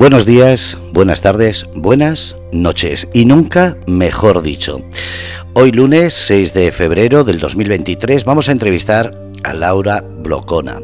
Buenos 0.00 0.24
días, 0.24 0.78
buenas 0.94 1.20
tardes, 1.20 1.66
buenas 1.74 2.34
noches 2.52 3.06
y 3.12 3.26
nunca 3.26 3.76
mejor 3.86 4.40
dicho. 4.40 4.80
Hoy 5.52 5.72
lunes 5.72 6.14
6 6.14 6.54
de 6.54 6.72
febrero 6.72 7.22
del 7.22 7.38
2023 7.38 8.24
vamos 8.24 8.48
a 8.48 8.52
entrevistar 8.52 9.14
a 9.42 9.52
Laura 9.52 10.00
Blocona, 10.00 10.80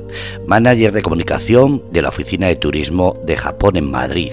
manager 0.46 0.92
de 0.92 1.00
comunicación 1.00 1.82
de 1.92 2.02
la 2.02 2.10
Oficina 2.10 2.48
de 2.48 2.56
Turismo 2.56 3.16
de 3.24 3.38
Japón 3.38 3.76
en 3.76 3.90
Madrid. 3.90 4.32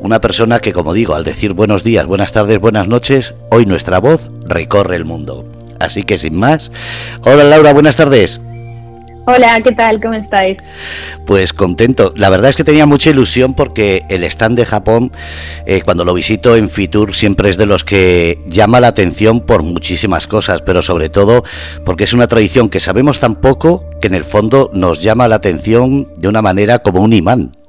Una 0.00 0.20
persona 0.20 0.58
que, 0.58 0.72
como 0.72 0.92
digo, 0.92 1.14
al 1.14 1.22
decir 1.22 1.52
buenos 1.52 1.84
días, 1.84 2.04
buenas 2.04 2.32
tardes, 2.32 2.58
buenas 2.58 2.88
noches, 2.88 3.32
hoy 3.52 3.64
nuestra 3.64 4.00
voz 4.00 4.28
recorre 4.44 4.96
el 4.96 5.04
mundo. 5.04 5.44
Así 5.78 6.02
que 6.02 6.18
sin 6.18 6.34
más, 6.34 6.72
hola 7.22 7.44
Laura, 7.44 7.72
buenas 7.72 7.94
tardes. 7.94 8.40
Hola, 9.28 9.60
¿qué 9.60 9.72
tal? 9.72 10.00
¿Cómo 10.00 10.14
estáis? 10.14 10.56
Pues 11.26 11.52
contento. 11.52 12.12
La 12.14 12.30
verdad 12.30 12.50
es 12.50 12.54
que 12.54 12.62
tenía 12.62 12.86
mucha 12.86 13.10
ilusión 13.10 13.54
porque 13.54 14.04
el 14.08 14.22
stand 14.22 14.56
de 14.56 14.64
Japón, 14.64 15.10
eh, 15.66 15.82
cuando 15.84 16.04
lo 16.04 16.14
visito 16.14 16.54
en 16.54 16.70
Fitur, 16.70 17.12
siempre 17.12 17.50
es 17.50 17.56
de 17.56 17.66
los 17.66 17.82
que 17.82 18.38
llama 18.46 18.78
la 18.78 18.86
atención 18.86 19.40
por 19.40 19.64
muchísimas 19.64 20.28
cosas, 20.28 20.62
pero 20.62 20.80
sobre 20.80 21.08
todo 21.08 21.42
porque 21.84 22.04
es 22.04 22.12
una 22.12 22.28
tradición 22.28 22.68
que 22.68 22.78
sabemos 22.78 23.18
tan 23.18 23.34
poco 23.34 23.84
que 24.00 24.06
en 24.06 24.14
el 24.14 24.24
fondo 24.24 24.70
nos 24.72 25.02
llama 25.02 25.26
la 25.26 25.34
atención 25.34 26.06
de 26.16 26.28
una 26.28 26.40
manera 26.40 26.78
como 26.78 27.02
un 27.02 27.12
imán. 27.12 27.65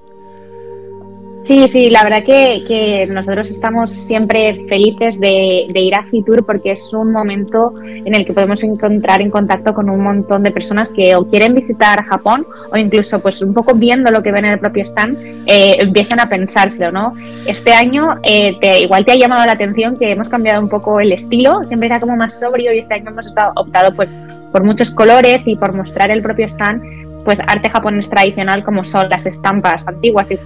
Sí, 1.48 1.66
sí, 1.70 1.90
la 1.90 2.04
verdad 2.04 2.26
que, 2.26 3.08
nosotros 3.10 3.50
estamos 3.50 3.94
siempre 3.94 4.66
felices 4.68 5.18
de, 5.18 5.66
ir 5.74 5.96
a 5.96 6.04
Fitur 6.04 6.46
porque 6.46 6.74
es 6.74 6.91
un 6.91 7.13
momento 7.13 7.74
en 7.85 8.13
el 8.13 8.26
que 8.26 8.34
podemos 8.34 8.62
encontrar 8.63 9.21
en 9.21 9.32
contacto 9.32 9.74
con 9.74 9.90
un 9.90 10.04
montón 10.04 10.44
de 10.44 10.52
personas 10.52 10.91
que 10.91 11.16
o 11.16 11.26
quieren 11.30 11.54
visitar 11.54 12.04
Japón 12.04 12.46
o 12.70 12.76
incluso 12.76 13.21
pues 13.21 13.41
un 13.41 13.54
poco 13.54 13.76
viendo 13.76 14.12
lo 14.12 14.21
que 14.21 14.34
ven 14.34 14.44
en 14.44 14.52
el 14.52 14.60
propio 14.60 14.84
stand 14.84 15.46
eh, 15.46 15.77
empiezan 15.80 16.20
a 16.20 16.27
pensárselo, 16.27 16.91
¿no? 16.91 17.13
Este 17.46 17.71
año 17.71 18.16
eh, 18.24 18.58
te, 18.60 18.82
igual 18.82 19.05
te 19.05 19.14
ha 19.14 19.16
llamado 19.16 19.46
la 19.46 19.54
atención 19.54 19.98
que 19.98 20.12
hemos 20.12 20.27
cambiado 20.27 20.62
un 20.62 20.68
poco 20.68 20.99
el 20.99 21.14
estilo, 21.14 21.64
siempre 21.70 21.88
era 21.88 22.02
como 22.02 22.18
más 22.18 22.38
sobrio 22.38 22.74
y 22.74 22.80
este 22.80 22.96
año 22.96 23.10
hemos 23.12 23.26
estado, 23.26 23.54
optado 23.55 23.96
pues 23.96 24.14
por 24.52 24.64
muchos 24.64 24.91
colores 24.91 25.48
y 25.48 25.55
por 25.55 25.71
mostrar 25.71 26.12
el 26.12 26.21
propio 26.21 26.46
stand 26.46 26.96
pues 27.28 27.42
arte 27.46 27.70
japonés 27.70 28.10
tradicional 28.10 28.64
como 28.64 28.86
son 28.86 29.10
las 29.10 29.26
estampas 29.26 29.86
antiguas 29.86 30.28
y 30.32 30.38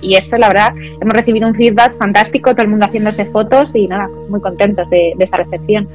y 0.00 0.14
eso 0.14 0.38
la 0.38 0.48
verdad 0.48 0.72
hemos 0.98 1.12
recibido 1.12 1.46
un 1.46 1.54
feedback 1.54 1.98
fantástico, 1.98 2.52
todo 2.52 2.62
el 2.62 2.68
mundo 2.68 2.86
haciéndose 2.86 3.26
fotos 3.26 3.72
y 3.74 3.86
nada, 3.86 4.08
muy 4.30 4.40
contentos 4.40 4.88
de, 4.88 5.14
esa 5.18 5.36
recepción. 5.36 5.86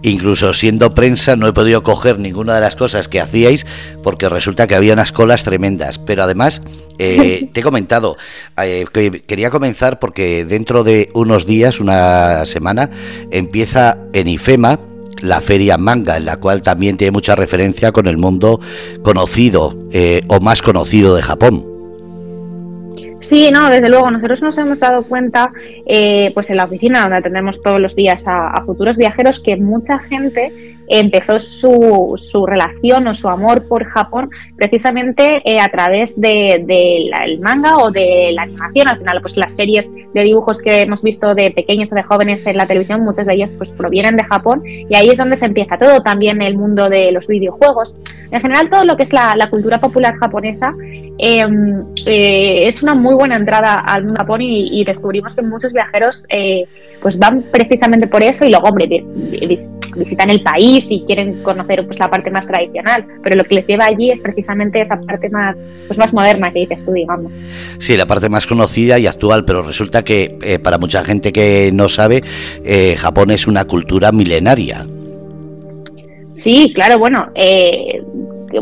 Incluso 0.00 0.54
siendo 0.54 0.94
prensa 0.94 1.36
no 1.36 1.46
he 1.46 1.52
podido 1.52 1.82
coger 1.82 2.18
ninguna 2.18 2.54
de 2.54 2.62
las 2.62 2.76
cosas 2.76 3.08
que 3.08 3.20
hacíais 3.20 3.66
porque 4.02 4.30
resulta 4.30 4.66
que 4.66 4.74
había 4.74 4.94
unas 4.94 5.12
colas 5.12 5.44
tremendas, 5.44 5.98
pero 5.98 6.22
además 6.22 6.62
eh, 6.98 7.50
te 7.52 7.60
he 7.60 7.62
comentado 7.62 8.16
eh, 8.56 8.86
que 8.90 9.10
quería 9.10 9.50
comenzar 9.50 9.98
porque 9.98 10.46
dentro 10.46 10.82
de 10.82 11.10
unos 11.12 11.44
días, 11.44 11.78
una 11.78 12.46
semana, 12.46 12.88
empieza 13.30 13.98
en 14.14 14.28
IFEMA, 14.28 14.78
la 15.20 15.40
feria 15.40 15.78
manga, 15.78 16.16
en 16.16 16.24
la 16.24 16.36
cual 16.36 16.62
también 16.62 16.96
tiene 16.96 17.12
mucha 17.12 17.34
referencia 17.34 17.92
con 17.92 18.06
el 18.06 18.16
mundo 18.16 18.60
conocido 19.02 19.76
eh, 19.92 20.22
o 20.28 20.40
más 20.40 20.62
conocido 20.62 21.14
de 21.14 21.22
Japón. 21.22 21.70
Sí, 23.20 23.50
no, 23.52 23.68
desde 23.68 23.88
luego, 23.88 24.10
nosotros 24.10 24.42
nos 24.42 24.58
hemos 24.58 24.80
dado 24.80 25.04
cuenta, 25.04 25.52
eh, 25.86 26.30
pues 26.34 26.50
en 26.50 26.56
la 26.56 26.64
oficina 26.64 27.02
donde 27.02 27.18
atendemos 27.18 27.62
todos 27.62 27.78
los 27.78 27.94
días 27.94 28.22
a, 28.26 28.62
futuros 28.64 28.96
viajeros, 28.96 29.40
que 29.40 29.56
mucha 29.56 29.98
gente 29.98 30.79
empezó 30.90 31.38
su, 31.38 32.14
su, 32.16 32.46
relación 32.46 33.06
o 33.06 33.14
su 33.14 33.28
amor 33.28 33.66
por 33.66 33.84
Japón 33.84 34.28
precisamente 34.56 35.40
eh, 35.44 35.60
a 35.60 35.68
través 35.68 36.20
del 36.20 36.66
de, 36.66 37.38
manga 37.40 37.78
o 37.78 37.90
de 37.90 38.32
la 38.32 38.42
animación. 38.42 38.88
Al 38.88 38.98
final, 38.98 39.20
pues 39.22 39.36
las 39.36 39.54
series 39.54 39.88
de 40.12 40.22
dibujos 40.22 40.58
que 40.58 40.80
hemos 40.80 41.02
visto 41.02 41.34
de 41.34 41.52
pequeños 41.52 41.92
o 41.92 41.94
de 41.94 42.02
jóvenes 42.02 42.44
en 42.46 42.56
la 42.56 42.66
televisión, 42.66 43.04
muchas 43.04 43.26
de 43.26 43.34
ellas 43.34 43.54
pues 43.56 43.70
provienen 43.70 44.16
de 44.16 44.24
Japón 44.24 44.62
y 44.66 44.94
ahí 44.96 45.08
es 45.08 45.16
donde 45.16 45.36
se 45.36 45.46
empieza 45.46 45.78
todo, 45.78 46.02
también 46.02 46.42
el 46.42 46.56
mundo 46.56 46.88
de 46.88 47.12
los 47.12 47.26
videojuegos. 47.26 47.94
En 48.30 48.40
general, 48.40 48.68
todo 48.68 48.84
lo 48.84 48.96
que 48.96 49.04
es 49.04 49.12
la, 49.12 49.36
cultura 49.50 49.78
popular 49.78 50.14
japonesa 50.16 50.74
em, 51.18 51.84
eh, 52.06 52.68
es 52.68 52.82
una 52.82 52.94
muy 52.94 53.14
buena 53.14 53.36
entrada 53.36 53.74
al 53.74 54.04
mundo 54.04 54.20
Japón 54.20 54.42
y, 54.42 54.84
descubrimos 54.84 55.34
que 55.34 55.42
muchos 55.42 55.72
viajeros 55.72 56.24
eh, 56.28 56.66
pues 57.00 57.18
van 57.18 57.42
precisamente 57.50 58.06
por 58.06 58.22
eso 58.22 58.44
y 58.44 58.50
luego, 58.50 58.68
hombre, 58.68 59.04
visitan 59.96 60.30
el 60.30 60.42
país 60.42 60.79
y 60.88 61.04
quieren 61.04 61.42
conocer 61.42 61.86
pues 61.86 61.98
la 61.98 62.10
parte 62.10 62.30
más 62.30 62.46
tradicional, 62.46 63.04
pero 63.22 63.36
lo 63.36 63.44
que 63.44 63.56
les 63.56 63.66
lleva 63.66 63.86
allí 63.86 64.10
es 64.10 64.20
precisamente 64.20 64.80
esa 64.80 65.00
parte 65.00 65.28
más, 65.30 65.56
pues, 65.86 65.98
más 65.98 66.12
moderna 66.12 66.52
que 66.52 66.60
dices 66.60 66.84
tú, 66.84 66.92
digamos. 66.92 67.32
Sí, 67.78 67.96
la 67.96 68.06
parte 68.06 68.28
más 68.28 68.46
conocida 68.46 68.98
y 68.98 69.06
actual, 69.06 69.44
pero 69.44 69.62
resulta 69.62 70.02
que 70.04 70.38
eh, 70.42 70.58
para 70.58 70.78
mucha 70.78 71.04
gente 71.04 71.32
que 71.32 71.70
no 71.72 71.88
sabe, 71.88 72.22
eh, 72.64 72.96
Japón 72.96 73.30
es 73.30 73.46
una 73.46 73.64
cultura 73.64 74.12
milenaria. 74.12 74.86
Sí, 76.34 76.72
claro, 76.74 76.98
bueno, 76.98 77.28
eh, 77.34 78.02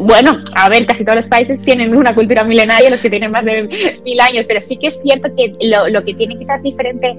bueno, 0.00 0.38
a 0.54 0.68
ver, 0.68 0.84
casi 0.86 1.04
todos 1.04 1.16
los 1.16 1.28
países 1.28 1.60
tienen 1.62 1.96
una 1.96 2.14
cultura 2.14 2.44
milenaria, 2.44 2.90
los 2.90 3.00
que 3.00 3.08
tienen 3.08 3.30
más 3.30 3.44
de 3.44 3.62
mil 4.04 4.20
años, 4.20 4.44
pero 4.46 4.60
sí 4.60 4.76
que 4.76 4.88
es 4.88 5.00
cierto 5.02 5.28
que 5.36 5.52
lo, 5.66 5.88
lo 5.88 6.04
que 6.04 6.14
tiene 6.14 6.38
quizás 6.38 6.62
diferente 6.62 7.16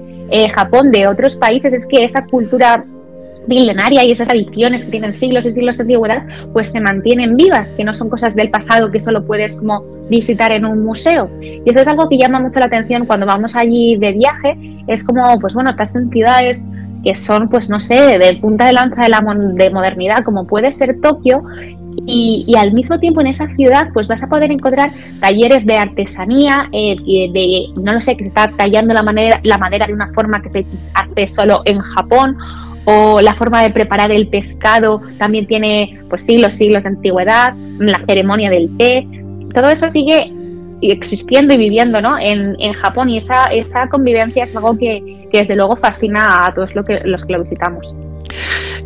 Japón 0.54 0.92
de 0.92 1.08
otros 1.08 1.34
países 1.34 1.74
es 1.74 1.84
que 1.86 2.04
esa 2.04 2.24
cultura 2.26 2.84
milenaria 3.46 4.04
y 4.04 4.12
esas 4.12 4.28
adicciones 4.28 4.84
que 4.84 4.90
tienen 4.90 5.14
siglos 5.14 5.46
y 5.46 5.52
siglos 5.52 5.76
de 5.76 5.82
antigüedad, 5.82 6.22
pues 6.52 6.70
se 6.70 6.80
mantienen 6.80 7.34
vivas, 7.36 7.68
que 7.70 7.84
no 7.84 7.94
son 7.94 8.08
cosas 8.08 8.34
del 8.34 8.50
pasado 8.50 8.90
que 8.90 9.00
solo 9.00 9.24
puedes 9.24 9.56
como 9.56 9.82
visitar 10.08 10.52
en 10.52 10.64
un 10.64 10.84
museo. 10.84 11.30
Y 11.40 11.62
eso 11.64 11.80
es 11.80 11.88
algo 11.88 12.08
que 12.08 12.18
llama 12.18 12.40
mucho 12.40 12.58
la 12.60 12.66
atención 12.66 13.06
cuando 13.06 13.26
vamos 13.26 13.56
allí 13.56 13.96
de 13.96 14.12
viaje, 14.12 14.56
es 14.86 15.04
como, 15.04 15.38
pues 15.40 15.54
bueno, 15.54 15.70
estás 15.70 15.94
en 15.96 16.10
ciudades 16.10 16.64
que 17.04 17.14
son, 17.14 17.48
pues 17.48 17.68
no 17.70 17.80
sé, 17.80 18.18
de 18.18 18.38
punta 18.40 18.66
de 18.66 18.74
lanza 18.74 19.02
de 19.02 19.08
la 19.08 19.22
de 19.54 19.70
modernidad, 19.70 20.22
como 20.24 20.46
puede 20.46 20.70
ser 20.70 21.00
Tokio, 21.00 21.42
y, 22.06 22.54
al 22.56 22.72
mismo 22.72 22.98
tiempo 22.98 23.20
en 23.20 23.28
esa 23.28 23.46
ciudad 23.56 23.88
pues 23.92 24.08
vas 24.08 24.22
a 24.22 24.28
poder 24.28 24.50
encontrar 24.50 24.90
talleres 25.20 25.66
de 25.66 25.74
artesanía, 25.74 26.68
eh, 26.72 26.96
de, 27.04 27.66
no 27.80 27.92
lo 27.92 28.00
sé, 28.00 28.16
que 28.16 28.24
se 28.24 28.28
está 28.28 28.50
tallando 28.56 28.94
la, 28.94 29.02
manera, 29.02 29.40
la 29.42 29.58
madera 29.58 29.86
de 29.86 29.92
una 29.92 30.12
forma 30.12 30.40
que 30.42 30.50
se 30.50 30.66
hace 30.94 31.26
solo 31.26 31.62
en 31.64 31.78
Japón, 31.78 32.36
o 32.84 33.20
la 33.20 33.34
forma 33.34 33.62
de 33.62 33.70
preparar 33.70 34.10
el 34.10 34.28
pescado 34.28 35.00
también 35.18 35.46
tiene 35.46 35.98
pues 36.08 36.22
siglos, 36.22 36.54
siglos 36.54 36.82
de 36.82 36.90
antigüedad, 36.90 37.54
la 37.78 38.00
ceremonia 38.06 38.50
del 38.50 38.76
té, 38.76 39.06
todo 39.54 39.70
eso 39.70 39.90
sigue 39.90 40.32
existiendo 40.82 41.54
y 41.54 41.58
viviendo 41.58 42.00
¿no? 42.00 42.18
en, 42.18 42.56
en 42.58 42.72
Japón 42.72 43.10
y 43.10 43.18
esa, 43.18 43.46
esa 43.46 43.88
convivencia 43.88 44.44
es 44.44 44.56
algo 44.56 44.76
que, 44.78 45.28
que 45.30 45.38
desde 45.38 45.56
luego 45.56 45.76
fascina 45.76 46.46
a 46.46 46.54
todos 46.54 46.74
los 46.74 46.86
que, 46.86 47.00
los 47.04 47.24
que 47.24 47.32
lo 47.34 47.42
visitamos. 47.42 47.94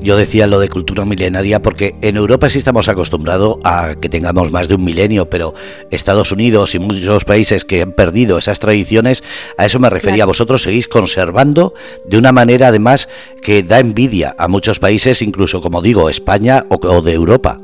Yo 0.00 0.16
decía 0.16 0.46
lo 0.46 0.60
de 0.60 0.68
cultura 0.68 1.04
milenaria 1.04 1.62
porque 1.62 1.94
en 2.02 2.16
Europa 2.16 2.50
sí 2.50 2.58
estamos 2.58 2.88
acostumbrados 2.88 3.56
a 3.64 3.94
que 3.94 4.08
tengamos 4.08 4.50
más 4.50 4.68
de 4.68 4.74
un 4.74 4.84
milenio, 4.84 5.28
pero 5.28 5.54
Estados 5.90 6.32
Unidos 6.32 6.74
y 6.74 6.78
muchos 6.78 7.24
países 7.24 7.64
que 7.64 7.82
han 7.82 7.92
perdido 7.92 8.38
esas 8.38 8.58
tradiciones, 8.58 9.22
a 9.58 9.66
eso 9.66 9.78
me 9.78 9.90
refería. 9.90 10.26
Vosotros 10.26 10.62
seguís 10.62 10.88
conservando 10.88 11.74
de 12.04 12.18
una 12.18 12.32
manera 12.32 12.68
además 12.68 13.08
que 13.42 13.62
da 13.62 13.78
envidia 13.78 14.34
a 14.38 14.48
muchos 14.48 14.78
países, 14.78 15.22
incluso 15.22 15.60
como 15.60 15.82
digo, 15.82 16.08
España 16.08 16.66
o 16.68 17.02
de 17.02 17.12
Europa. 17.12 17.60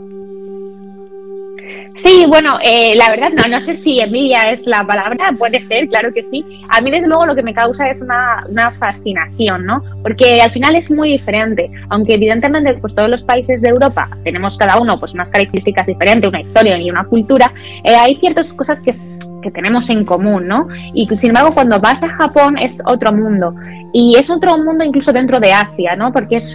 Sí, 2.02 2.24
bueno, 2.26 2.58
eh, 2.62 2.94
la 2.96 3.10
verdad 3.10 3.28
no, 3.34 3.42
no 3.48 3.60
sé 3.60 3.76
si 3.76 3.98
envidia 3.98 4.42
es 4.44 4.66
la 4.66 4.86
palabra, 4.86 5.34
puede 5.38 5.60
ser, 5.60 5.86
claro 5.88 6.12
que 6.14 6.22
sí. 6.22 6.44
A 6.68 6.80
mí 6.80 6.90
desde 6.90 7.06
luego 7.06 7.26
lo 7.26 7.34
que 7.34 7.42
me 7.42 7.52
causa 7.52 7.88
es 7.90 8.00
una, 8.00 8.44
una 8.48 8.70
fascinación, 8.72 9.66
¿no? 9.66 9.82
Porque 10.02 10.40
al 10.40 10.50
final 10.50 10.76
es 10.76 10.90
muy 10.90 11.10
diferente, 11.12 11.70
aunque 11.90 12.14
evidentemente 12.14 12.74
pues 12.74 12.94
todos 12.94 13.10
los 13.10 13.22
países 13.22 13.60
de 13.60 13.68
Europa 13.68 14.08
tenemos 14.24 14.56
cada 14.56 14.78
uno 14.78 14.98
pues 14.98 15.12
unas 15.12 15.30
características 15.30 15.86
diferentes, 15.86 16.28
una 16.28 16.40
historia 16.40 16.78
y 16.78 16.90
una 16.90 17.04
cultura, 17.04 17.52
eh, 17.84 17.94
hay 17.94 18.16
ciertas 18.16 18.52
cosas 18.52 18.80
que 18.80 18.92
que 19.40 19.50
tenemos 19.50 19.88
en 19.90 20.04
común, 20.04 20.46
¿no? 20.46 20.68
Y 20.94 21.06
sin 21.16 21.30
embargo, 21.30 21.54
cuando 21.54 21.80
vas 21.80 22.02
a 22.02 22.08
Japón 22.08 22.58
es 22.58 22.80
otro 22.84 23.12
mundo. 23.12 23.54
Y 23.92 24.16
es 24.16 24.30
otro 24.30 24.56
mundo 24.58 24.84
incluso 24.84 25.12
dentro 25.12 25.40
de 25.40 25.52
Asia, 25.52 25.96
¿no? 25.96 26.12
Porque 26.12 26.36
es, 26.36 26.54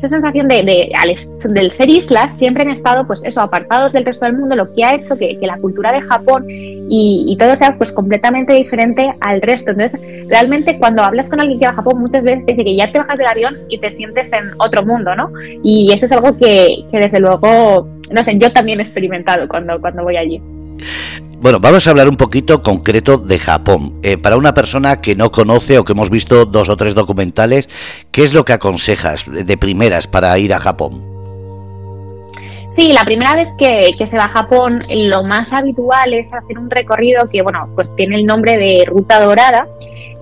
esa 0.00 0.08
sensación 0.08 0.48
de, 0.48 0.86
del 1.44 1.70
ser 1.72 1.90
islas 1.90 2.32
siempre 2.36 2.62
han 2.62 2.70
estado 2.70 3.06
pues 3.06 3.20
eso 3.22 3.42
apartados 3.42 3.92
del 3.92 4.06
resto 4.06 4.24
del 4.24 4.34
mundo 4.34 4.56
lo 4.56 4.72
que 4.72 4.82
ha 4.84 4.94
hecho 4.94 5.16
que, 5.16 5.38
la 5.42 5.56
cultura 5.58 5.92
de 5.92 6.00
Japón 6.00 6.46
y, 6.48 7.36
todo 7.38 7.56
sea 7.56 7.76
pues 7.76 7.92
completamente 7.92 8.52
diferente 8.52 9.14
al 9.20 9.40
resto. 9.42 9.70
Entonces 9.70 10.00
realmente 10.28 10.78
cuando 10.78 11.02
hablas 11.02 11.28
con 11.28 11.40
alguien 11.40 11.58
que 11.58 11.66
va 11.66 11.72
a 11.72 11.74
Japón 11.74 12.00
muchas 12.00 12.24
veces 12.24 12.46
te 12.46 12.52
dice 12.54 12.64
que 12.64 12.76
ya 12.76 12.90
te 12.90 12.98
bajas 12.98 13.18
del 13.18 13.26
avión 13.26 13.56
y 13.68 13.78
te 13.78 13.90
sientes 13.90 14.32
en 14.32 14.50
otro 14.58 14.84
mundo 14.84 15.14
no 15.14 15.30
y 15.62 15.92
eso 15.92 16.06
es 16.06 16.12
algo 16.12 16.36
que, 16.36 16.84
que 16.90 16.98
desde 16.98 17.20
luego 17.20 17.88
no 18.12 18.24
sé 18.24 18.38
yo 18.38 18.52
también 18.52 18.80
he 18.80 18.82
experimentado 18.82 19.46
cuando 19.48 19.80
cuando 19.80 20.02
voy 20.02 20.16
allí 20.16 20.40
bueno, 21.40 21.58
vamos 21.58 21.86
a 21.86 21.90
hablar 21.90 22.08
un 22.08 22.16
poquito 22.16 22.60
concreto 22.60 23.16
de 23.16 23.38
Japón. 23.38 23.98
Eh, 24.02 24.18
para 24.18 24.36
una 24.36 24.52
persona 24.52 25.00
que 25.00 25.16
no 25.16 25.32
conoce 25.32 25.78
o 25.78 25.84
que 25.84 25.92
hemos 25.92 26.10
visto 26.10 26.44
dos 26.44 26.68
o 26.68 26.76
tres 26.76 26.94
documentales, 26.94 27.68
¿qué 28.10 28.24
es 28.24 28.34
lo 28.34 28.44
que 28.44 28.52
aconsejas 28.52 29.24
de 29.26 29.56
primeras 29.56 30.06
para 30.06 30.38
ir 30.38 30.52
a 30.52 30.60
Japón? 30.60 31.02
Sí, 32.76 32.92
la 32.92 33.04
primera 33.04 33.34
vez 33.34 33.48
que, 33.58 34.06
se 34.06 34.16
va 34.16 34.24
a 34.24 34.28
Japón, 34.28 34.84
lo 34.88 35.24
más 35.24 35.52
habitual 35.52 36.12
es 36.12 36.32
hacer 36.32 36.58
un 36.58 36.70
recorrido 36.70 37.28
que, 37.28 37.42
bueno, 37.42 37.68
pues 37.74 37.94
tiene 37.96 38.16
el 38.16 38.26
nombre 38.26 38.56
de 38.58 38.84
Ruta 38.86 39.18
Dorada, 39.18 39.66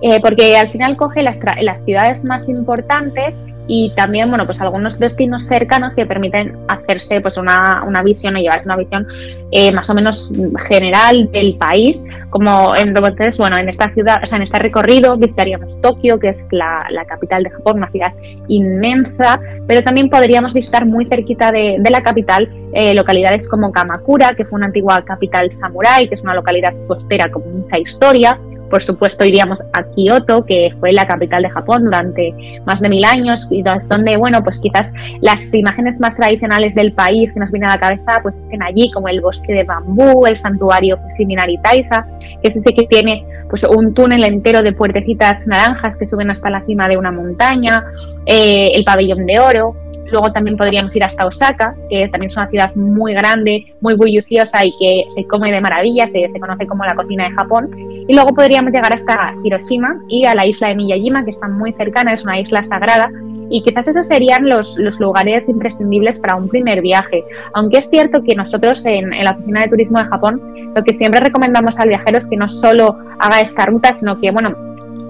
eh, 0.01 0.19
porque 0.21 0.57
al 0.57 0.69
final 0.71 0.95
coge 0.95 1.21
las, 1.21 1.37
las 1.61 1.83
ciudades 1.83 2.23
más 2.23 2.47
importantes 2.47 3.33
y 3.69 3.91
también, 3.95 4.29
bueno, 4.29 4.45
pues 4.47 4.59
algunos 4.61 4.97
destinos 4.97 5.45
cercanos 5.45 5.93
que 5.93 6.03
permiten 6.07 6.57
hacerse 6.67 7.21
pues 7.21 7.37
una, 7.37 7.83
una 7.85 8.01
visión 8.01 8.35
o 8.35 8.39
llevarse 8.39 8.65
una 8.65 8.75
visión 8.75 9.07
eh, 9.51 9.71
más 9.71 9.87
o 9.91 9.93
menos 9.93 10.33
general 10.67 11.31
del 11.31 11.55
país, 11.55 12.03
como 12.31 12.75
entonces, 12.75 13.37
bueno, 13.37 13.59
en 13.59 13.69
esta 13.69 13.93
ciudad, 13.93 14.21
o 14.23 14.25
sea, 14.25 14.37
en 14.37 14.43
este 14.43 14.57
recorrido 14.57 15.15
visitaríamos 15.17 15.79
Tokio, 15.81 16.19
que 16.19 16.29
es 16.29 16.47
la, 16.51 16.87
la 16.89 17.05
capital 17.05 17.43
de 17.43 17.51
Japón, 17.51 17.77
una 17.77 17.91
ciudad 17.91 18.11
inmensa, 18.47 19.39
pero 19.67 19.83
también 19.83 20.09
podríamos 20.09 20.51
visitar 20.51 20.87
muy 20.87 21.05
cerquita 21.05 21.51
de, 21.51 21.77
de 21.79 21.89
la 21.91 22.01
capital 22.01 22.49
eh, 22.73 22.95
localidades 22.95 23.47
como 23.47 23.71
Kamakura, 23.71 24.33
que 24.35 24.45
fue 24.45 24.57
una 24.57 24.65
antigua 24.65 25.05
capital 25.05 25.51
samurái, 25.51 26.07
que 26.07 26.15
es 26.15 26.21
una 26.23 26.33
localidad 26.33 26.73
costera 26.87 27.29
con 27.29 27.43
mucha 27.59 27.77
historia, 27.77 28.39
por 28.69 28.81
supuesto, 28.81 29.25
iríamos 29.25 29.61
a 29.73 29.83
Kioto, 29.95 30.45
que 30.45 30.73
fue 30.79 30.91
la 30.91 31.07
capital 31.07 31.43
de 31.43 31.49
Japón 31.49 31.85
durante 31.85 32.33
más 32.65 32.79
de 32.79 32.89
mil 32.89 33.03
años, 33.05 33.47
y 33.51 33.63
donde, 33.63 34.17
bueno, 34.17 34.43
pues 34.43 34.59
quizás 34.59 34.87
las 35.21 35.53
imágenes 35.53 35.99
más 35.99 36.15
tradicionales 36.15 36.75
del 36.75 36.93
país 36.93 37.33
que 37.33 37.39
nos 37.39 37.51
vienen 37.51 37.69
a 37.69 37.75
la 37.75 37.79
cabeza, 37.79 38.19
pues 38.21 38.37
estén 38.37 38.61
allí, 38.63 38.91
como 38.91 39.07
el 39.07 39.21
bosque 39.21 39.53
de 39.53 39.63
bambú, 39.63 40.25
el 40.25 40.35
santuario 40.35 40.97
Fusiminari 40.97 41.57
Taisa, 41.59 42.05
que 42.41 42.49
es 42.49 42.55
ese 42.55 42.73
que 42.73 42.87
tiene 42.87 43.25
pues 43.49 43.63
un 43.63 43.93
túnel 43.93 44.23
entero 44.23 44.61
de 44.61 44.73
puertecitas 44.73 45.47
naranjas 45.47 45.97
que 45.97 46.05
suben 46.05 46.29
hasta 46.29 46.49
la 46.49 46.61
cima 46.65 46.87
de 46.87 46.97
una 46.97 47.11
montaña, 47.11 47.83
eh, 48.25 48.71
el 48.75 48.83
pabellón 48.83 49.25
de 49.25 49.39
oro, 49.39 49.75
Luego 50.11 50.31
también 50.31 50.57
podríamos 50.57 50.95
ir 50.95 51.03
hasta 51.03 51.25
Osaka, 51.25 51.75
que 51.89 52.07
también 52.09 52.29
es 52.29 52.37
una 52.37 52.49
ciudad 52.49 52.73
muy 52.75 53.13
grande, 53.13 53.73
muy 53.81 53.95
bulliciosa 53.95 54.65
y 54.65 54.71
que 54.79 55.05
se 55.13 55.25
come 55.25 55.51
de 55.51 55.61
maravilla, 55.61 56.07
se, 56.07 56.27
conoce 56.39 56.65
como 56.67 56.85
la 56.85 56.95
cocina 56.95 57.25
de 57.29 57.35
Japón. 57.35 57.69
Y 58.07 58.13
luego 58.13 58.33
podríamos 58.33 58.71
llegar 58.73 58.93
hasta 58.93 59.33
Hiroshima 59.43 59.99
y 60.07 60.25
a 60.25 60.35
la 60.35 60.45
isla 60.45 60.69
de 60.69 60.75
Miyajima, 60.75 61.23
que 61.23 61.31
está 61.31 61.47
muy 61.47 61.73
cercana, 61.73 62.11
es 62.13 62.23
una 62.23 62.39
isla 62.39 62.63
sagrada. 62.63 63.09
Y 63.51 63.63
quizás 63.63 63.87
esos 63.87 64.05
serían 64.05 64.47
los, 64.47 64.77
lugares 64.99 65.49
imprescindibles 65.49 66.19
para 66.19 66.35
un 66.35 66.49
primer 66.49 66.81
viaje. 66.81 67.23
Aunque 67.53 67.79
es 67.79 67.89
cierto 67.89 68.21
que 68.23 68.35
nosotros 68.35 68.85
en, 68.85 69.11
en 69.11 69.25
la 69.25 69.31
Oficina 69.31 69.61
de 69.61 69.69
Turismo 69.69 69.97
de 69.97 70.05
Japón 70.05 70.41
lo 70.75 70.83
que 70.83 70.95
siempre 70.97 71.19
recomendamos 71.19 71.79
al 71.79 71.89
viajero 71.89 72.19
es 72.19 72.25
que 72.27 72.37
no 72.37 72.47
solo 72.47 72.95
haga 73.19 73.41
esta 73.41 73.65
ruta, 73.65 73.93
sino 73.93 74.19
que, 74.19 74.31
bueno, 74.31 74.55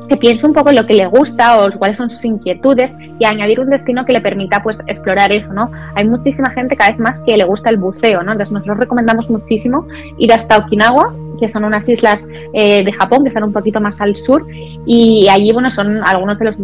que 0.10 0.18
piense 0.18 0.46
un 0.46 0.54
poco 0.54 0.72
lo 0.72 0.86
que 0.86 0.94
le 0.94 1.06
gusta 1.08 1.62
o 1.62 1.72
cuáles 1.78 1.98
son 1.98 2.10
sus 2.10 2.26
inquietudes 2.26 2.94
y 3.20 3.26
añadir 3.26 3.60
un 3.60 3.70
destino 3.70 4.06
que 4.06 4.14
le 4.14 4.22
permita 4.22 4.62
pues 4.62 4.80
explorar 4.88 5.32
eso, 5.36 5.54
¿no? 5.54 5.72
Hay 5.96 6.08
muchísima 6.08 6.50
gente 6.50 6.76
cada 6.76 6.92
vez 6.92 7.00
más 7.00 7.22
que 7.22 7.38
le 7.38 7.46
gusta 7.46 7.70
el 7.70 7.78
buceo, 7.78 8.24
¿no? 8.24 8.32
Entonces 8.32 8.52
nosotros 8.52 8.80
recomendamos 8.80 9.30
muchísimo 9.30 9.88
ir 10.18 10.34
hasta 10.34 10.58
Okinawa, 10.58 11.14
que 11.40 11.48
son 11.48 11.64
unas 11.64 11.88
islas 11.88 12.28
eh, 12.54 12.84
de 12.84 12.92
Japón 12.92 13.24
que 13.24 13.30
están 13.30 13.44
un 13.44 13.54
poquito 13.54 13.80
más 13.80 14.02
al 14.02 14.16
sur 14.16 14.46
y 14.86 15.28
allí, 15.30 15.54
bueno, 15.54 15.70
son 15.70 16.04
algunos 16.04 16.38
de 16.40 16.46
los 16.46 16.58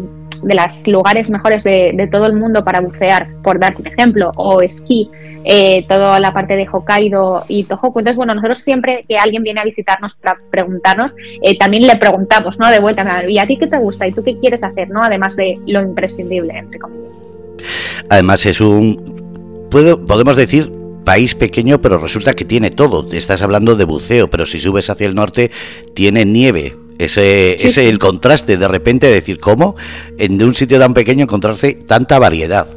de 0.45 0.55
los 0.55 0.87
lugares 0.87 1.27
mejores 1.27 1.63
de, 1.63 2.07
todo 2.11 2.27
el 2.27 2.33
mundo 2.33 2.63
para 2.63 2.79
bucear, 2.79 3.27
por 3.43 3.59
darte 3.59 3.81
un 3.81 3.87
ejemplo, 3.87 4.31
o 4.35 4.61
esquí, 4.61 5.09
eh, 5.43 5.83
toda 5.87 6.19
la 6.19 6.31
parte 6.33 6.55
de 6.55 6.67
Hokkaido 6.71 7.43
y 7.47 7.63
Tohoku. 7.63 7.99
Entonces, 7.99 8.15
bueno, 8.15 8.35
nosotros 8.35 8.59
siempre 8.59 9.05
que 9.07 9.17
alguien 9.17 9.41
viene 9.41 9.61
a 9.61 9.63
visitarnos 9.63 10.15
para 10.15 10.37
preguntarnos, 10.51 11.13
eh, 11.41 11.57
también 11.57 11.87
le 11.87 11.95
preguntamos, 11.95 12.59
¿no? 12.59 12.69
De 12.69 12.79
vuelta, 12.79 13.23
¿y 13.27 13.39
a 13.39 13.47
ti 13.47 13.57
qué 13.57 13.67
te 13.67 13.79
gusta? 13.79 14.07
¿Y 14.07 14.11
tú 14.11 14.23
qué 14.23 14.37
quieres 14.39 14.63
hacer? 14.63 14.89
¿no? 14.89 15.01
Además 15.01 15.35
de 15.35 15.55
lo 15.65 15.81
imprescindible, 15.81 16.53
entre 16.53 16.77
comillas. 16.79 17.11
Además, 18.09 18.45
es 18.45 18.61
un. 18.61 19.67
¿puedo, 19.71 20.05
podemos 20.05 20.35
decir 20.35 20.71
país 21.03 21.35
pequeño, 21.35 21.81
pero 21.81 21.97
resulta 21.99 22.33
que 22.33 22.45
tiene 22.45 22.71
todo. 22.71 23.07
Estás 23.11 23.41
hablando 23.41 23.75
de 23.75 23.85
buceo, 23.85 24.27
pero 24.29 24.45
si 24.45 24.59
subes 24.59 24.89
hacia 24.89 25.07
el 25.07 25.15
norte, 25.15 25.51
tiene 25.93 26.25
nieve, 26.25 26.73
ese, 26.99 27.65
ese 27.65 27.89
el 27.89 27.99
contraste 27.99 28.57
de 28.57 28.67
repente 28.67 29.07
decir 29.07 29.39
cómo 29.39 29.75
en 30.17 30.41
un 30.41 30.55
sitio 30.55 30.79
tan 30.79 30.93
pequeño 30.93 31.23
encontrarse 31.23 31.73
tanta 31.73 32.19
variedad. 32.19 32.67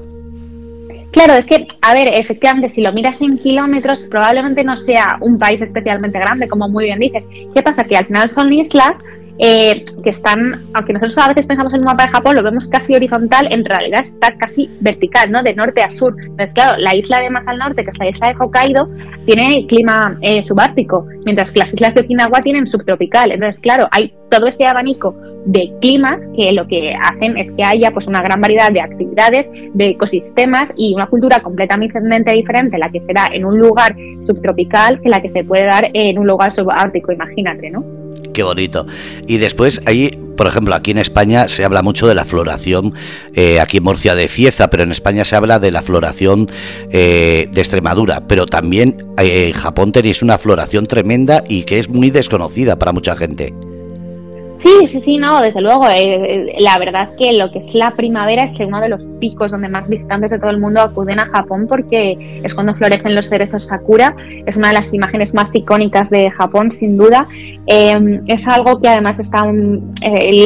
Claro, 1.10 1.34
es 1.34 1.46
que, 1.46 1.66
a 1.80 1.94
ver, 1.94 2.08
efectivamente, 2.14 2.68
si 2.68 2.82
lo 2.82 2.92
miras 2.92 3.20
en 3.22 3.38
kilómetros, 3.38 4.00
probablemente 4.10 4.62
no 4.62 4.76
sea 4.76 5.16
un 5.20 5.38
país 5.38 5.60
especialmente 5.62 6.18
grande, 6.18 6.48
como 6.48 6.68
muy 6.68 6.84
bien 6.84 6.98
dices. 6.98 7.24
¿Qué 7.54 7.62
pasa? 7.62 7.84
Que 7.84 7.96
al 7.96 8.06
final 8.06 8.30
son 8.30 8.52
islas 8.52 8.98
eh, 9.38 9.84
que 10.02 10.10
están, 10.10 10.62
aunque 10.74 10.92
nosotros 10.92 11.18
a 11.18 11.28
veces 11.28 11.46
pensamos 11.46 11.72
en 11.74 11.80
un 11.80 11.86
mapa 11.86 12.04
de 12.04 12.10
Japón, 12.10 12.36
lo 12.36 12.42
vemos 12.42 12.68
casi 12.68 12.94
horizontal, 12.94 13.48
en 13.50 13.64
realidad 13.64 14.00
está 14.02 14.34
casi 14.36 14.68
vertical, 14.80 15.30
¿no? 15.30 15.42
De 15.42 15.54
norte 15.54 15.82
a 15.82 15.90
sur. 15.90 16.14
Entonces, 16.20 16.52
claro, 16.54 16.76
la 16.78 16.94
isla 16.94 17.20
de 17.20 17.30
más 17.30 17.46
al 17.46 17.58
norte, 17.58 17.84
que 17.84 17.90
es 17.90 17.98
la 17.98 18.08
isla 18.08 18.28
de 18.28 18.34
Hokkaido, 18.38 18.88
tiene 19.26 19.66
clima 19.66 20.16
eh, 20.22 20.42
subártico, 20.42 21.06
mientras 21.24 21.52
que 21.52 21.60
las 21.60 21.72
islas 21.72 21.94
de 21.94 22.00
Okinawa 22.02 22.40
tienen 22.40 22.66
subtropical. 22.66 23.32
Entonces, 23.32 23.60
claro, 23.60 23.88
hay 23.90 24.12
todo 24.30 24.46
ese 24.46 24.66
abanico 24.66 25.14
de 25.46 25.72
climas 25.80 26.26
que 26.36 26.52
lo 26.52 26.66
que 26.66 26.92
hacen 26.94 27.38
es 27.38 27.50
que 27.52 27.64
haya 27.64 27.90
pues 27.90 28.06
una 28.06 28.20
gran 28.20 28.40
variedad 28.40 28.70
de 28.70 28.80
actividades, 28.80 29.48
de 29.72 29.90
ecosistemas 29.90 30.72
y 30.76 30.94
una 30.94 31.06
cultura 31.06 31.40
completamente 31.40 31.98
diferente 32.34 32.78
la 32.78 32.90
que 32.90 33.02
será 33.02 33.28
en 33.32 33.44
un 33.44 33.58
lugar 33.58 33.96
subtropical 34.20 35.00
que 35.00 35.08
la 35.08 35.20
que 35.20 35.30
se 35.30 35.44
puede 35.44 35.64
dar 35.64 35.88
en 35.92 36.18
un 36.18 36.26
lugar 36.26 36.52
subártico, 36.52 37.12
imagínate, 37.12 37.70
¿no? 37.70 37.97
Qué 38.32 38.42
bonito. 38.42 38.86
Y 39.26 39.38
después, 39.38 39.80
ahí, 39.86 40.10
por 40.36 40.46
ejemplo, 40.46 40.74
aquí 40.74 40.92
en 40.92 40.98
España 40.98 41.48
se 41.48 41.64
habla 41.64 41.82
mucho 41.82 42.06
de 42.06 42.14
la 42.14 42.24
floración, 42.24 42.94
eh, 43.34 43.58
aquí 43.60 43.78
en 43.78 43.84
Murcia 43.84 44.14
de 44.14 44.28
Cieza, 44.28 44.70
pero 44.70 44.84
en 44.84 44.92
España 44.92 45.24
se 45.24 45.36
habla 45.36 45.58
de 45.58 45.70
la 45.70 45.82
floración 45.82 46.46
eh, 46.90 47.48
de 47.50 47.60
Extremadura. 47.60 48.26
Pero 48.28 48.46
también 48.46 49.04
eh, 49.18 49.48
en 49.48 49.52
Japón 49.54 49.92
tenéis 49.92 50.22
una 50.22 50.38
floración 50.38 50.86
tremenda 50.86 51.42
y 51.48 51.64
que 51.64 51.78
es 51.78 51.88
muy 51.88 52.10
desconocida 52.10 52.78
para 52.78 52.92
mucha 52.92 53.16
gente. 53.16 53.54
Sí, 54.68 54.86
sí, 54.86 55.00
sí, 55.00 55.18
no, 55.18 55.40
desde 55.40 55.62
luego. 55.62 55.88
Eh, 55.88 56.54
la 56.58 56.78
verdad 56.78 57.08
que 57.18 57.32
lo 57.32 57.50
que 57.50 57.58
es 57.58 57.74
la 57.74 57.90
primavera 57.92 58.42
es 58.42 58.52
uno 58.60 58.80
de 58.80 58.90
los 58.90 59.08
picos 59.18 59.50
donde 59.50 59.68
más 59.68 59.88
visitantes 59.88 60.30
de 60.30 60.38
todo 60.38 60.50
el 60.50 60.58
mundo 60.58 60.82
acuden 60.82 61.18
a 61.20 61.26
Japón 61.26 61.66
porque 61.66 62.42
es 62.44 62.54
cuando 62.54 62.74
florecen 62.74 63.14
los 63.14 63.30
cerezos 63.30 63.66
sakura. 63.66 64.14
Es 64.44 64.56
una 64.56 64.68
de 64.68 64.74
las 64.74 64.92
imágenes 64.92 65.32
más 65.32 65.54
icónicas 65.54 66.10
de 66.10 66.30
Japón, 66.30 66.70
sin 66.70 66.98
duda. 66.98 67.26
Em, 67.66 68.22
es 68.26 68.46
algo 68.46 68.78
que 68.78 68.88
además 68.88 69.18
está 69.18 69.44
eh, 70.02 70.44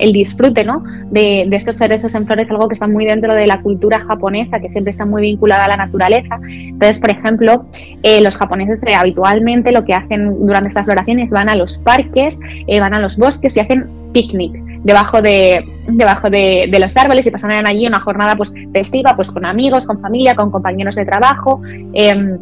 el 0.00 0.12
disfrute 0.12 0.64
¿no? 0.64 0.82
de, 1.10 1.48
estos 1.52 1.76
cerezos 1.76 2.14
en 2.16 2.26
flores, 2.26 2.50
algo 2.50 2.66
que 2.66 2.74
está 2.74 2.88
muy 2.88 3.06
dentro 3.06 3.34
de 3.34 3.46
la 3.46 3.60
cultura 3.62 4.00
japonesa, 4.00 4.58
que 4.58 4.68
siempre 4.68 4.90
está 4.90 5.06
muy 5.06 5.22
vinculada 5.22 5.66
a 5.66 5.68
la 5.68 5.76
naturaleza. 5.76 6.40
Entonces, 6.42 6.98
por 6.98 7.12
ejemplo, 7.12 7.66
eh, 8.02 8.20
los 8.20 8.36
japoneses 8.36 8.82
habitualmente 8.96 9.70
lo 9.70 9.84
que 9.84 9.94
hacen 9.94 10.44
durante 10.44 10.70
estas 10.70 10.86
floraciones 10.86 11.30
van 11.30 11.48
a 11.48 11.54
los 11.54 11.78
parques, 11.78 12.36
van 12.80 12.94
a 12.94 13.00
los 13.00 13.16
bosques 13.16 13.56
hacen 13.60 13.86
picnic 14.12 14.52
debajo 14.82 15.20
de 15.20 15.64
debajo 15.86 16.30
de, 16.30 16.70
los 16.78 16.96
árboles 16.96 17.26
y 17.26 17.30
pasan 17.30 17.66
allí 17.66 17.86
una 17.86 18.00
jornada 18.00 18.36
pues 18.36 18.52
festiva 18.72 19.14
pues 19.16 19.30
con 19.30 19.44
amigos, 19.44 19.86
con 19.86 20.00
familia, 20.00 20.34
con 20.34 20.50
compañeros 20.50 20.94
de 20.94 21.04
trabajo. 21.04 21.60
Em, 21.92 22.38